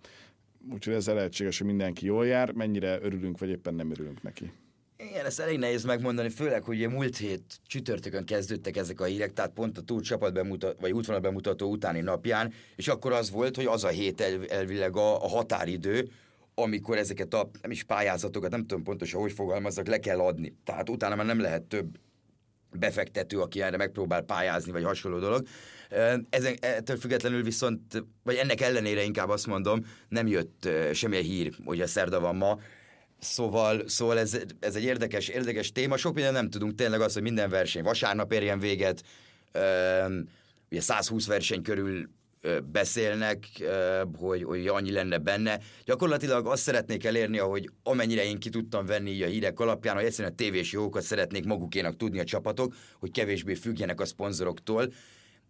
úgyhogy 0.72 0.94
ezzel 0.94 1.14
lehetséges, 1.14 1.58
hogy 1.58 1.66
mindenki 1.66 2.06
jól 2.06 2.26
jár, 2.26 2.52
mennyire 2.52 2.98
örülünk, 3.02 3.38
vagy 3.38 3.48
éppen 3.48 3.74
nem 3.74 3.90
örülünk 3.90 4.22
neki. 4.22 4.52
Igen, 4.96 5.26
ezt 5.26 5.40
elég 5.40 5.58
nehéz 5.58 5.84
megmondani, 5.84 6.28
főleg, 6.28 6.62
hogy 6.62 6.76
ugye 6.76 6.88
múlt 6.88 7.16
hét 7.16 7.60
csütörtökön 7.66 8.24
kezdődtek 8.24 8.76
ezek 8.76 9.00
a 9.00 9.04
hírek, 9.04 9.32
tehát 9.32 9.50
pont 9.50 9.78
a 9.78 9.82
túl 9.82 10.00
csapat 10.00 10.32
bemutat, 10.32 10.80
vagy 10.80 10.92
útvonal 10.92 11.20
bemutató 11.20 11.70
utáni 11.70 12.00
napján, 12.00 12.52
és 12.76 12.88
akkor 12.88 13.12
az 13.12 13.30
volt, 13.30 13.56
hogy 13.56 13.66
az 13.66 13.84
a 13.84 13.88
hét 13.88 14.20
el, 14.20 14.46
elvileg 14.46 14.96
a, 14.96 15.24
a 15.24 15.28
határidő, 15.28 16.08
amikor 16.54 16.98
ezeket 16.98 17.34
a 17.34 17.50
nem 17.62 17.70
is 17.70 17.82
pályázatokat, 17.82 18.50
nem 18.50 18.66
tudom 18.66 18.82
pontosan, 18.82 19.20
hogy 19.20 19.32
fogalmazzak, 19.32 19.86
le 19.86 19.98
kell 19.98 20.18
adni. 20.18 20.56
Tehát 20.64 20.88
utána 20.88 21.14
már 21.14 21.26
nem 21.26 21.40
lehet 21.40 21.62
több 21.62 21.98
befektető, 22.78 23.40
aki 23.40 23.62
erre 23.62 23.76
megpróbál 23.76 24.22
pályázni, 24.22 24.72
vagy 24.72 24.84
hasonló 24.84 25.18
dolog. 25.18 25.46
Ezen, 26.30 26.56
ettől 26.60 26.96
függetlenül 26.96 27.42
viszont, 27.42 28.04
vagy 28.22 28.36
ennek 28.36 28.60
ellenére 28.60 29.02
inkább 29.02 29.28
azt 29.28 29.46
mondom, 29.46 29.84
nem 30.08 30.26
jött 30.26 30.68
semmilyen 30.92 31.24
hír, 31.24 31.52
hogy 31.64 31.80
a 31.80 31.86
szerda 31.86 32.20
van 32.20 32.36
ma, 32.36 32.58
Szóval, 33.18 33.88
szóval 33.88 34.18
ez, 34.18 34.38
ez 34.60 34.74
egy 34.74 34.82
érdekes, 34.82 35.28
érdekes 35.28 35.72
téma. 35.72 35.96
Sok 35.96 36.14
minden 36.14 36.32
nem 36.32 36.50
tudunk 36.50 36.74
tényleg 36.74 37.00
az, 37.00 37.12
hogy 37.12 37.22
minden 37.22 37.50
verseny 37.50 37.82
vasárnap 37.82 38.32
érjen 38.32 38.58
véget. 38.58 39.02
Ugye 40.70 40.80
120 40.80 41.26
verseny 41.26 41.62
körül 41.62 42.08
beszélnek, 42.72 43.46
hogy, 44.18 44.42
hogy 44.42 44.66
annyi 44.66 44.92
lenne 44.92 45.18
benne. 45.18 45.60
Gyakorlatilag 45.84 46.46
azt 46.46 46.62
szeretnék 46.62 47.04
elérni, 47.04 47.38
hogy 47.38 47.70
amennyire 47.82 48.24
én 48.24 48.38
ki 48.38 48.48
tudtam 48.48 48.86
venni 48.86 49.10
így 49.10 49.22
a 49.22 49.26
hírek 49.26 49.60
alapján, 49.60 49.94
hogy 49.94 50.04
egyszerűen 50.04 50.32
a 50.32 50.36
tévés 50.36 50.72
jókat 50.72 51.02
szeretnék 51.02 51.44
magukénak 51.44 51.96
tudni 51.96 52.18
a 52.18 52.24
csapatok, 52.24 52.74
hogy 52.98 53.10
kevésbé 53.10 53.54
függjenek 53.54 54.00
a 54.00 54.04
szponzoroktól. 54.04 54.92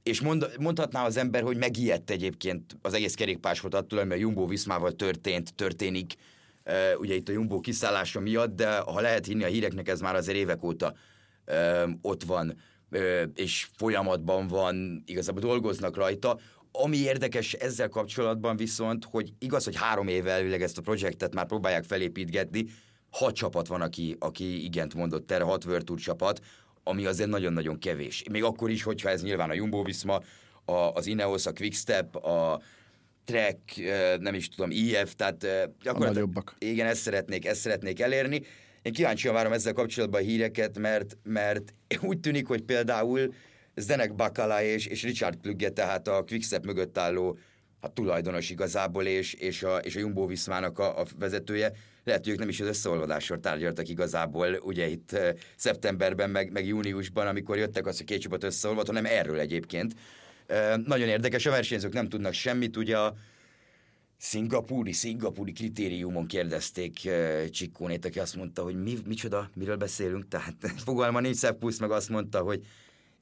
És 0.02 0.20
mond, 0.20 0.50
mondhatná 0.58 1.04
az 1.04 1.16
ember, 1.16 1.42
hogy 1.42 1.56
megijedt 1.56 2.10
egyébként 2.10 2.76
az 2.82 2.94
egész 2.94 3.14
kerékpásport 3.14 3.74
attól, 3.74 3.98
ami 3.98 4.12
a 4.12 4.16
Jumbo 4.16 4.46
Viszmával 4.46 4.92
történt, 4.92 5.54
történik, 5.54 6.14
ugye 6.98 7.14
itt 7.14 7.28
a 7.28 7.32
Jumbo 7.32 7.60
kiszállása 7.60 8.20
miatt, 8.20 8.56
de 8.56 8.78
ha 8.78 9.00
lehet 9.00 9.26
hinni 9.26 9.44
a 9.44 9.48
híreknek, 9.48 9.88
ez 9.88 10.00
már 10.00 10.14
azért 10.14 10.38
évek 10.38 10.62
óta 10.62 10.94
ott 12.02 12.22
van, 12.22 12.54
és 13.34 13.68
folyamatban 13.76 14.46
van, 14.46 15.02
igazából 15.06 15.40
dolgoznak 15.40 15.96
rajta. 15.96 16.38
Ami 16.76 16.96
érdekes 16.96 17.52
ezzel 17.52 17.88
kapcsolatban 17.88 18.56
viszont, 18.56 19.04
hogy 19.04 19.32
igaz, 19.38 19.64
hogy 19.64 19.76
három 19.76 20.08
éve 20.08 20.30
elvileg 20.30 20.62
ezt 20.62 20.78
a 20.78 20.82
projektet 20.82 21.34
már 21.34 21.46
próbálják 21.46 21.84
felépítgetni, 21.84 22.66
hat 23.10 23.34
csapat 23.34 23.66
van, 23.66 23.80
aki, 23.80 24.16
aki 24.18 24.64
igent 24.64 24.94
mondott 24.94 25.30
erre, 25.30 25.44
hat 25.44 25.64
World 25.64 25.94
csapat, 25.96 26.40
ami 26.82 27.06
azért 27.06 27.30
nagyon-nagyon 27.30 27.78
kevés. 27.78 28.24
Még 28.30 28.44
akkor 28.44 28.70
is, 28.70 28.82
hogyha 28.82 29.08
ez 29.08 29.22
nyilván 29.22 29.50
a 29.50 29.54
Jumbo 29.54 29.82
Visma, 29.82 30.20
a, 30.64 30.72
az 30.72 31.06
Ineos, 31.06 31.46
a 31.46 31.52
Quickstep, 31.52 32.16
a, 32.16 32.60
Trek, 33.24 33.58
nem 34.20 34.34
is 34.34 34.48
tudom, 34.48 34.70
IF, 34.70 35.14
tehát 35.14 35.46
gyakorlatilag... 35.82 36.54
Igen, 36.58 36.86
ezt 36.86 37.00
szeretnék, 37.00 37.46
ezt 37.46 37.60
szeretnék 37.60 38.00
elérni. 38.00 38.42
Én 38.82 38.92
kíváncsian 38.92 39.34
várom 39.34 39.52
ezzel 39.52 39.72
kapcsolatban 39.72 40.20
a 40.20 40.24
híreket, 40.24 40.78
mert, 40.78 41.16
mert 41.22 41.74
úgy 42.00 42.20
tűnik, 42.20 42.46
hogy 42.46 42.62
például 42.62 43.34
Zenek 43.76 44.14
Bakala 44.14 44.62
és, 44.62 44.86
és 44.86 45.02
Richard 45.02 45.36
Plugge, 45.36 45.70
tehát 45.70 46.08
a 46.08 46.24
Quickstep 46.28 46.64
mögött 46.64 46.98
álló 46.98 47.38
a 47.80 47.92
tulajdonos 47.92 48.50
igazából, 48.50 49.04
és, 49.04 49.32
és 49.32 49.62
a, 49.62 49.76
és 49.76 49.96
a 49.96 49.98
Jumbo 49.98 50.26
Viszmának 50.26 50.78
a, 50.78 51.00
a 51.00 51.04
vezetője, 51.18 51.72
lehet, 52.04 52.24
hogy 52.24 52.32
ők 52.32 52.38
nem 52.38 52.48
is 52.48 52.60
az 52.60 52.66
összeolvadásról 52.66 53.40
tárgyaltak 53.40 53.88
igazából, 53.88 54.58
ugye 54.62 54.88
itt 54.88 55.12
uh, 55.12 55.28
szeptemberben, 55.56 56.30
meg, 56.30 56.52
meg 56.52 56.66
júniusban, 56.66 57.26
amikor 57.26 57.56
jöttek 57.56 57.86
az, 57.86 57.96
hogy 57.96 58.06
két 58.06 58.20
csapat 58.20 58.44
összeolvad, 58.44 58.86
hanem 58.86 59.06
erről 59.06 59.38
egyébként. 59.40 59.94
Nagyon 60.84 61.08
érdekes, 61.08 61.46
a 61.46 61.50
versenyzők 61.50 61.92
nem 61.92 62.08
tudnak 62.08 62.32
semmit, 62.32 62.76
ugye 62.76 62.98
a 62.98 63.14
szingapúri, 64.16 64.92
szingapúri 64.92 65.52
kritériumon 65.52 66.26
kérdezték 66.26 67.00
uh, 67.04 67.44
Csikkónét, 67.44 68.04
aki 68.04 68.18
azt 68.18 68.36
mondta, 68.36 68.62
hogy 68.62 68.82
mi, 68.82 68.98
micsoda, 69.06 69.50
miről 69.54 69.76
beszélünk, 69.76 70.28
tehát 70.28 70.54
fogalma 70.84 71.20
nincs 71.20 71.36
Szeppusz, 71.36 71.78
meg 71.78 71.90
azt 71.90 72.08
mondta, 72.08 72.40
hogy 72.40 72.64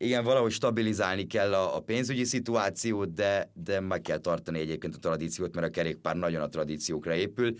igen, 0.02 0.24
valahogy 0.24 0.52
stabilizálni 0.52 1.26
kell 1.26 1.54
a, 1.54 1.76
a 1.76 1.80
pénzügyi 1.80 2.24
szituációt, 2.24 3.12
de, 3.12 3.50
de 3.54 3.80
meg 3.80 4.00
kell 4.00 4.18
tartani 4.18 4.58
egyébként 4.58 4.94
a 4.94 4.98
tradíciót, 4.98 5.54
mert 5.54 5.66
a 5.66 5.70
kerékpár 5.70 6.16
nagyon 6.16 6.42
a 6.42 6.48
tradíciókra 6.48 7.14
épül 7.14 7.54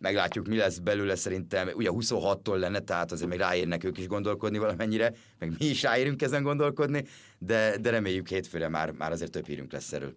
meglátjuk, 0.00 0.46
mi 0.46 0.56
lesz 0.56 0.78
belőle 0.78 1.14
szerintem. 1.14 1.68
Ugye 1.74 1.88
26-tól 1.92 2.58
lenne, 2.58 2.78
tehát 2.78 3.12
azért 3.12 3.30
még 3.30 3.38
ráérnek 3.38 3.84
ők 3.84 3.98
is 3.98 4.06
gondolkodni 4.06 4.58
valamennyire, 4.58 5.12
meg 5.38 5.54
mi 5.58 5.66
is 5.66 5.82
ráérünk 5.82 6.22
ezen 6.22 6.42
gondolkodni, 6.42 7.04
de, 7.38 7.76
de 7.78 7.90
reméljük 7.90 8.28
hétfőre 8.28 8.68
már, 8.68 8.90
már 8.90 9.12
azért 9.12 9.30
több 9.30 9.46
hírünk 9.46 9.72
lesz 9.72 9.92
erről. 9.92 10.14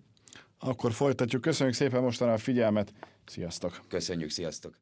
Akkor 0.59 0.91
folytatjuk. 0.91 1.41
Köszönjük 1.41 1.75
szépen 1.75 2.01
mostanában 2.01 2.39
a 2.39 2.43
figyelmet. 2.43 2.93
Sziasztok! 3.25 3.81
Köszönjük, 3.87 4.29
sziasztok! 4.29 4.73